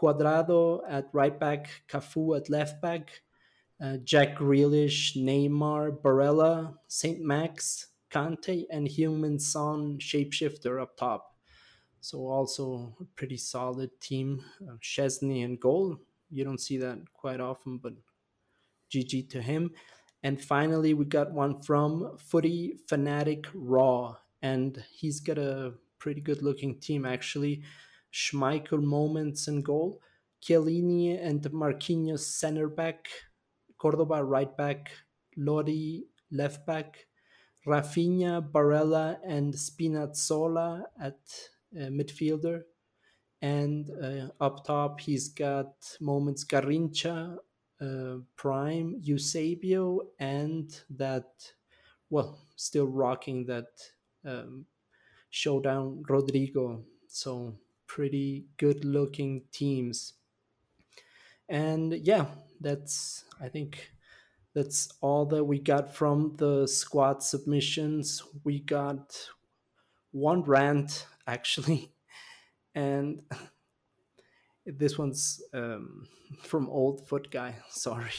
[0.00, 3.22] Cuadrado at right back, Cafu at left back,
[3.82, 7.20] uh, Jack Grealish, Neymar, Barella, St.
[7.20, 11.36] Max, Kante, and Heung-min Son shapeshifter up top.
[12.00, 14.44] So also a pretty solid team.
[14.60, 15.98] Uh, Szczesny in goal.
[16.30, 17.94] You don't see that quite often, but
[18.90, 19.70] GG to him.
[20.22, 26.42] And finally, we got one from Footy Fanatic Raw, and he's got a pretty good
[26.42, 27.62] looking team actually.
[28.12, 30.00] Schmeichel moments and goal,
[30.42, 33.08] Chiellini and Marquinhos center back,
[33.78, 34.90] Cordoba right back,
[35.36, 37.06] Lodi left back,
[37.66, 41.20] Rafinha, Barella, and Spinazzola at
[41.76, 42.62] uh, midfielder.
[43.40, 47.38] And uh, up top, he's got moments Garrincha,
[47.82, 51.52] uh, Prime, Eusebio, and that,
[52.10, 53.68] well, still rocking that
[54.24, 54.66] um,
[55.30, 56.84] showdown Rodrigo.
[57.08, 60.14] So pretty good looking teams.
[61.48, 62.26] And yeah,
[62.60, 63.92] that's I think
[64.54, 68.22] that's all that we got from the squad submissions.
[68.44, 69.30] We got
[70.12, 71.92] one rant actually,
[72.74, 73.22] and
[74.66, 76.06] this one's um,
[76.42, 77.56] from Old Foot Guy.
[77.68, 78.10] Sorry.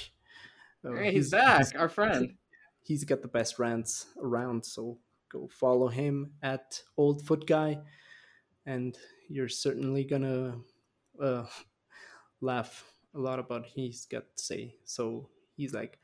[0.86, 2.34] Uh, hey, he's, he's back, he's, our friend.
[2.86, 4.98] He's got the best rants around, so
[5.32, 7.78] go follow him at Old Foot Guy,
[8.66, 8.98] and
[9.30, 10.58] you're certainly gonna
[11.18, 11.46] uh,
[12.42, 12.84] laugh
[13.16, 14.76] a lot about he's got to say.
[14.84, 15.98] So he's like,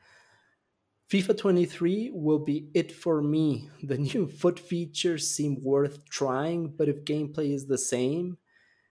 [1.10, 3.68] FIFA 23 will be it for me.
[3.82, 8.38] The new foot features seem worth trying, but if gameplay is the same,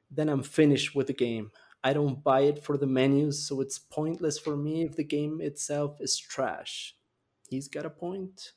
[0.10, 1.52] then I'm finished with the game.
[1.84, 5.40] I don't buy it for the menus, so it's pointless for me if the game
[5.42, 6.96] itself is trash.
[7.50, 8.54] He's got a point.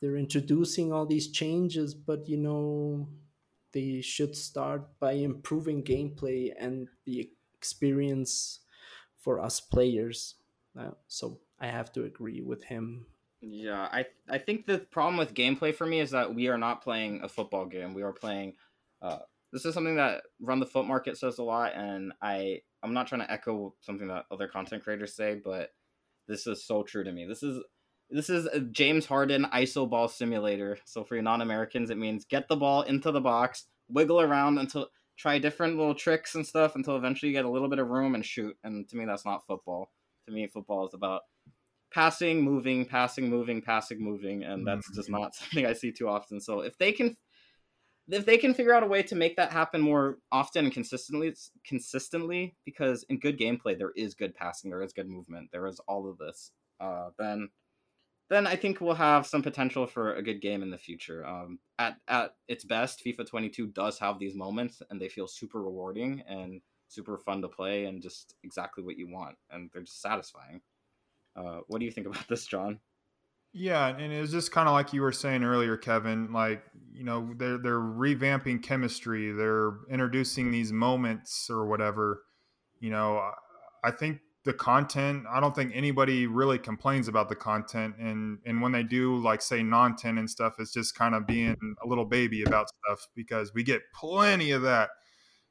[0.00, 3.08] They're introducing all these changes, but you know,
[3.72, 8.60] they should start by improving gameplay and the experience
[9.16, 10.36] for us players.
[10.78, 13.06] Uh, so I have to agree with him.
[13.40, 16.82] Yeah, I I think the problem with gameplay for me is that we are not
[16.82, 17.92] playing a football game.
[17.92, 18.54] We are playing.
[19.00, 19.20] Uh,
[19.52, 23.06] this is something that Run the FUT Market says a lot, and I I'm not
[23.06, 25.70] trying to echo something that other content creators say, but
[26.26, 27.26] this is so true to me.
[27.26, 27.62] This is
[28.10, 30.78] this is a James Harden ISO ball simulator.
[30.84, 34.88] So for you non-Americans, it means get the ball into the box, wiggle around until
[35.16, 38.14] try different little tricks and stuff until eventually you get a little bit of room
[38.14, 38.56] and shoot.
[38.64, 39.90] And to me, that's not football.
[40.26, 41.22] To me, football is about
[41.92, 45.22] passing, moving, passing, moving, passing, moving, and that's just mm-hmm.
[45.22, 46.40] not something I see too often.
[46.40, 47.16] So if they can,
[48.08, 51.34] if they can figure out a way to make that happen more often and consistently,
[51.64, 55.80] consistently, because in good gameplay there is good passing, there is good movement, there is
[55.86, 56.50] all of this.
[56.80, 57.48] Uh, then
[58.30, 61.24] then I think we'll have some potential for a good game in the future.
[61.26, 65.62] Um, at at its best, FIFA 22 does have these moments, and they feel super
[65.62, 70.00] rewarding and super fun to play, and just exactly what you want, and they're just
[70.00, 70.60] satisfying.
[71.36, 72.80] Uh, what do you think about this, John?
[73.52, 76.32] Yeah, and it was just kind of like you were saying earlier, Kevin.
[76.32, 76.62] Like
[76.94, 79.32] you know, they're they're revamping chemistry.
[79.32, 82.22] They're introducing these moments or whatever.
[82.80, 83.30] You know,
[83.84, 88.60] I think the content i don't think anybody really complains about the content and and
[88.60, 92.04] when they do like say non-10 and stuff it's just kind of being a little
[92.04, 94.90] baby about stuff because we get plenty of that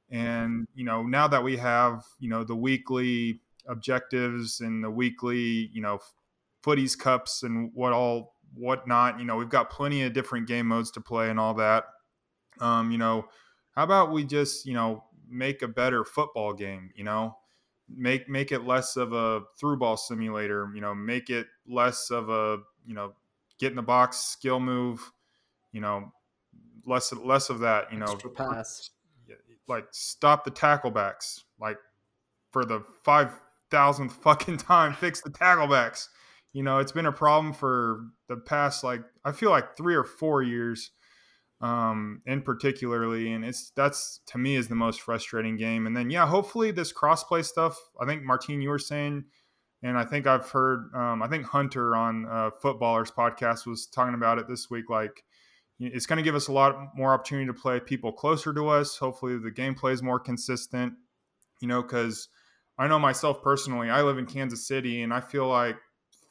[0.09, 5.69] and you know now that we have you know the weekly objectives and the weekly
[5.71, 5.99] you know
[6.63, 10.91] footies cups and what all whatnot you know we've got plenty of different game modes
[10.91, 11.85] to play and all that.
[12.59, 13.25] Um you know
[13.75, 17.37] how about we just you know make a better football game you know?
[17.93, 22.29] Make make it less of a through ball simulator you know make it less of
[22.29, 23.13] a you know
[23.59, 25.11] get in the box skill move
[25.71, 26.11] you know
[26.85, 28.05] less less of that you know.
[28.05, 28.89] Extra pass.
[29.67, 31.77] Like stop the tackle backs like
[32.51, 33.31] for the five
[33.69, 36.09] thousandth fucking time fix the tackle backs
[36.53, 40.03] you know it's been a problem for the past like i feel like three or
[40.03, 40.91] four years
[41.61, 45.85] um, in particularly, and it's that's to me is the most frustrating game.
[45.85, 47.77] And then yeah, hopefully this crossplay stuff.
[47.99, 49.25] I think Martine, you were saying,
[49.83, 50.89] and I think I've heard.
[50.95, 54.89] Um, I think Hunter on uh, Footballers podcast was talking about it this week.
[54.89, 55.23] Like,
[55.79, 58.97] it's going to give us a lot more opportunity to play people closer to us.
[58.97, 60.93] Hopefully, the gameplay is more consistent.
[61.61, 62.27] You know, because
[62.79, 65.77] I know myself personally, I live in Kansas City, and I feel like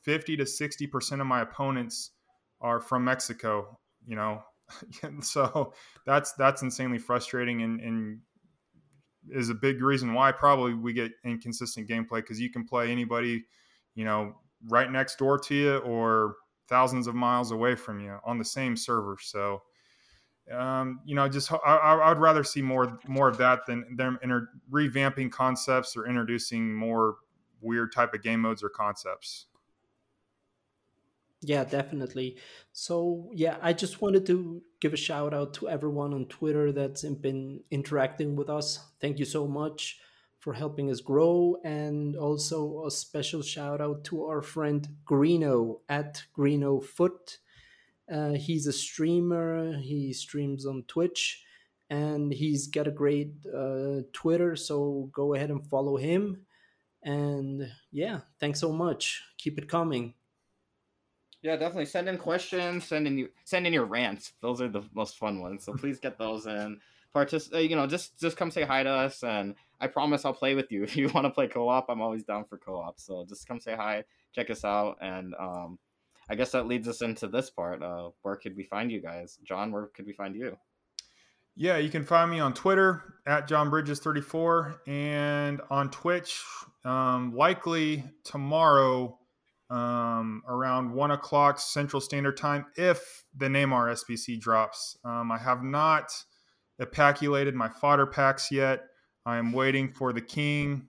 [0.03, 2.13] 50 to 60 percent of my opponents
[2.61, 3.79] are from Mexico.
[4.07, 4.43] You know,
[5.21, 5.73] so
[6.07, 8.21] that's that's insanely frustrating and, and
[9.31, 13.45] is a big reason why probably we get inconsistent gameplay because you can play anybody,
[13.95, 14.35] you know,
[14.69, 16.37] right next door to you or
[16.69, 19.17] thousands of miles away from you on the same server.
[19.21, 19.63] So,
[20.53, 24.49] um, you know, just I, would rather see more more of that than them inter-
[24.71, 27.17] revamping concepts or introducing more
[27.61, 29.47] weird type of game modes or concepts.
[31.43, 32.37] Yeah, definitely.
[32.73, 37.03] So, yeah, I just wanted to give a shout out to everyone on Twitter that's
[37.03, 38.79] been interacting with us.
[39.01, 39.99] Thank you so much
[40.39, 41.57] for helping us grow.
[41.65, 47.39] And also a special shout out to our friend Greeno at Greeno Foot.
[48.11, 51.45] Uh, he's a streamer, he streams on Twitch,
[51.89, 54.57] and he's got a great uh, Twitter.
[54.57, 56.45] So go ahead and follow him.
[57.03, 59.23] And yeah, thanks so much.
[59.39, 60.15] Keep it coming.
[61.43, 64.35] Yeah, definitely send in questions, send in you send in your rants.
[64.43, 65.65] Those are the most fun ones.
[65.65, 66.79] So please get those in.
[67.15, 70.35] Partic- uh, you know, just just come say hi to us, and I promise I'll
[70.35, 70.83] play with you.
[70.91, 73.01] If you want to play co-op, I'm always down for co-op.
[73.01, 74.05] So just come say hi,
[74.35, 75.79] check us out, and um,
[76.29, 77.83] I guess that leads us into this part.
[77.83, 79.73] Uh, where could we find you guys, John?
[79.73, 80.57] Where could we find you?
[81.57, 86.43] Yeah, you can find me on Twitter at John Bridges34 and on Twitch.
[86.85, 89.19] Um, likely tomorrow
[89.71, 94.99] um, around one o'clock Central Standard Time if the Neymar SBC drops.
[95.05, 96.13] Um, I have not
[96.79, 98.83] epaculated my fodder packs yet.
[99.25, 100.89] I am waiting for the King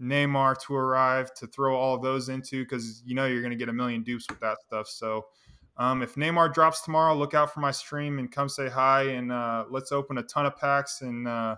[0.00, 3.56] Neymar to arrive to throw all of those into because you know you're going to
[3.56, 4.88] get a million dupes with that stuff.
[4.88, 5.26] So
[5.76, 9.32] um, if Neymar drops tomorrow, look out for my stream and come say hi and
[9.32, 11.56] uh, let's open a ton of packs and uh,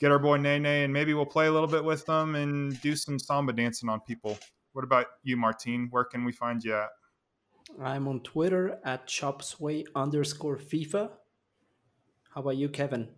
[0.00, 2.96] get our boy Nene and maybe we'll play a little bit with them and do
[2.96, 4.38] some samba dancing on people.
[4.74, 5.86] What about you, Martine?
[5.90, 6.88] Where can we find you at?
[7.80, 11.10] I'm on Twitter at chopsway underscore FIFA.
[12.34, 13.08] How about you, Kevin?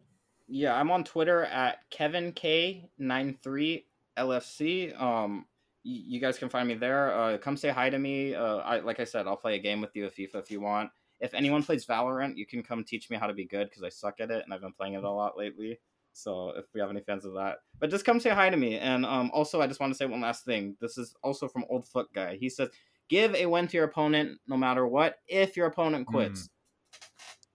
[0.47, 3.85] Yeah, I'm on Twitter at Kevin K93
[4.19, 5.01] LFC.
[5.01, 5.47] Um,
[5.83, 7.19] you guys can find me there.
[7.19, 8.35] Uh, come say hi to me.
[8.35, 10.61] Uh, I, like I said, I'll play a game with you at FIFA if you
[10.61, 10.91] want.
[11.21, 13.89] If anyone plays Valorant, you can come teach me how to be good because I
[13.89, 15.81] suck at it and I've been playing it a lot lately.
[16.17, 18.79] So if we have any fans of that, but just come say hi to me.
[18.79, 20.75] And um, also, I just want to say one last thing.
[20.81, 22.39] This is also from Old Foot Guy.
[22.41, 22.71] He says,
[23.09, 25.17] "Give a win to your opponent, no matter what.
[25.29, 26.49] If your opponent quits, mm.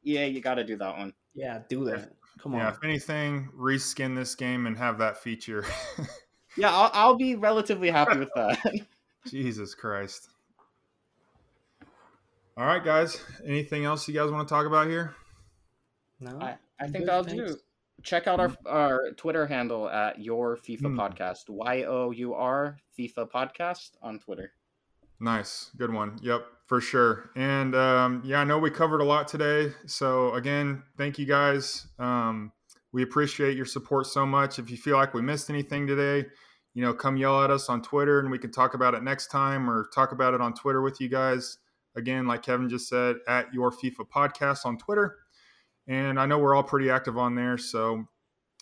[0.04, 1.14] yeah, you got to do that one.
[1.34, 2.12] Yeah, do that.
[2.40, 2.60] Come on.
[2.60, 5.66] Yeah, if anything, reskin this game and have that feature.
[6.56, 8.60] yeah, I'll, I'll be relatively happy with that.
[9.28, 10.30] Jesus Christ.
[12.58, 13.20] All right, guys.
[13.44, 15.16] Anything else you guys want to talk about here?
[16.20, 17.58] No, I, I think that'll do
[18.04, 18.56] check out our mm.
[18.66, 20.96] our Twitter handle at your FIFA mm.
[20.96, 21.50] podcast.
[21.50, 24.52] Y O U R FIFA podcast on Twitter.
[25.20, 26.18] Nice, good one.
[26.24, 27.30] Yep, for sure.
[27.36, 29.72] And um, yeah, I know we covered a lot today.
[29.86, 31.86] So again, thank you guys.
[32.00, 32.52] Um,
[32.92, 34.58] we appreciate your support so much.
[34.58, 36.28] If you feel like we missed anything today,
[36.74, 39.28] you know, come yell at us on Twitter, and we can talk about it next
[39.28, 41.58] time, or talk about it on Twitter with you guys.
[41.96, 45.18] Again, like Kevin just said, at your FIFA podcast on Twitter
[45.88, 47.58] and I know we're all pretty active on there.
[47.58, 48.06] So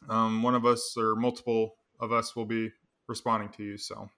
[0.09, 2.71] um, one of us or multiple of us will be
[3.07, 3.77] responding to you.
[3.77, 4.09] So,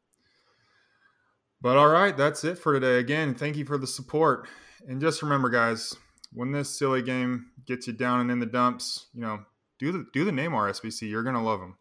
[1.62, 3.00] but all right, that's it for today.
[3.00, 4.48] Again, thank you for the support,
[4.88, 5.96] and just remember, guys,
[6.34, 9.42] when this silly game gets you down and in the dumps, you know,
[9.80, 11.10] do the do the Neymar SBC.
[11.10, 11.78] You're gonna love them.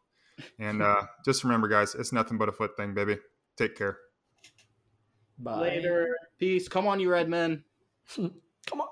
[0.59, 3.19] And uh, just remember, guys, it's nothing but a foot thing, baby.
[3.57, 3.99] Take care.
[5.39, 5.61] Bye.
[5.61, 6.17] Later.
[6.39, 6.69] Peace.
[6.69, 7.65] Come on, you red men.
[8.17, 8.89] Come on.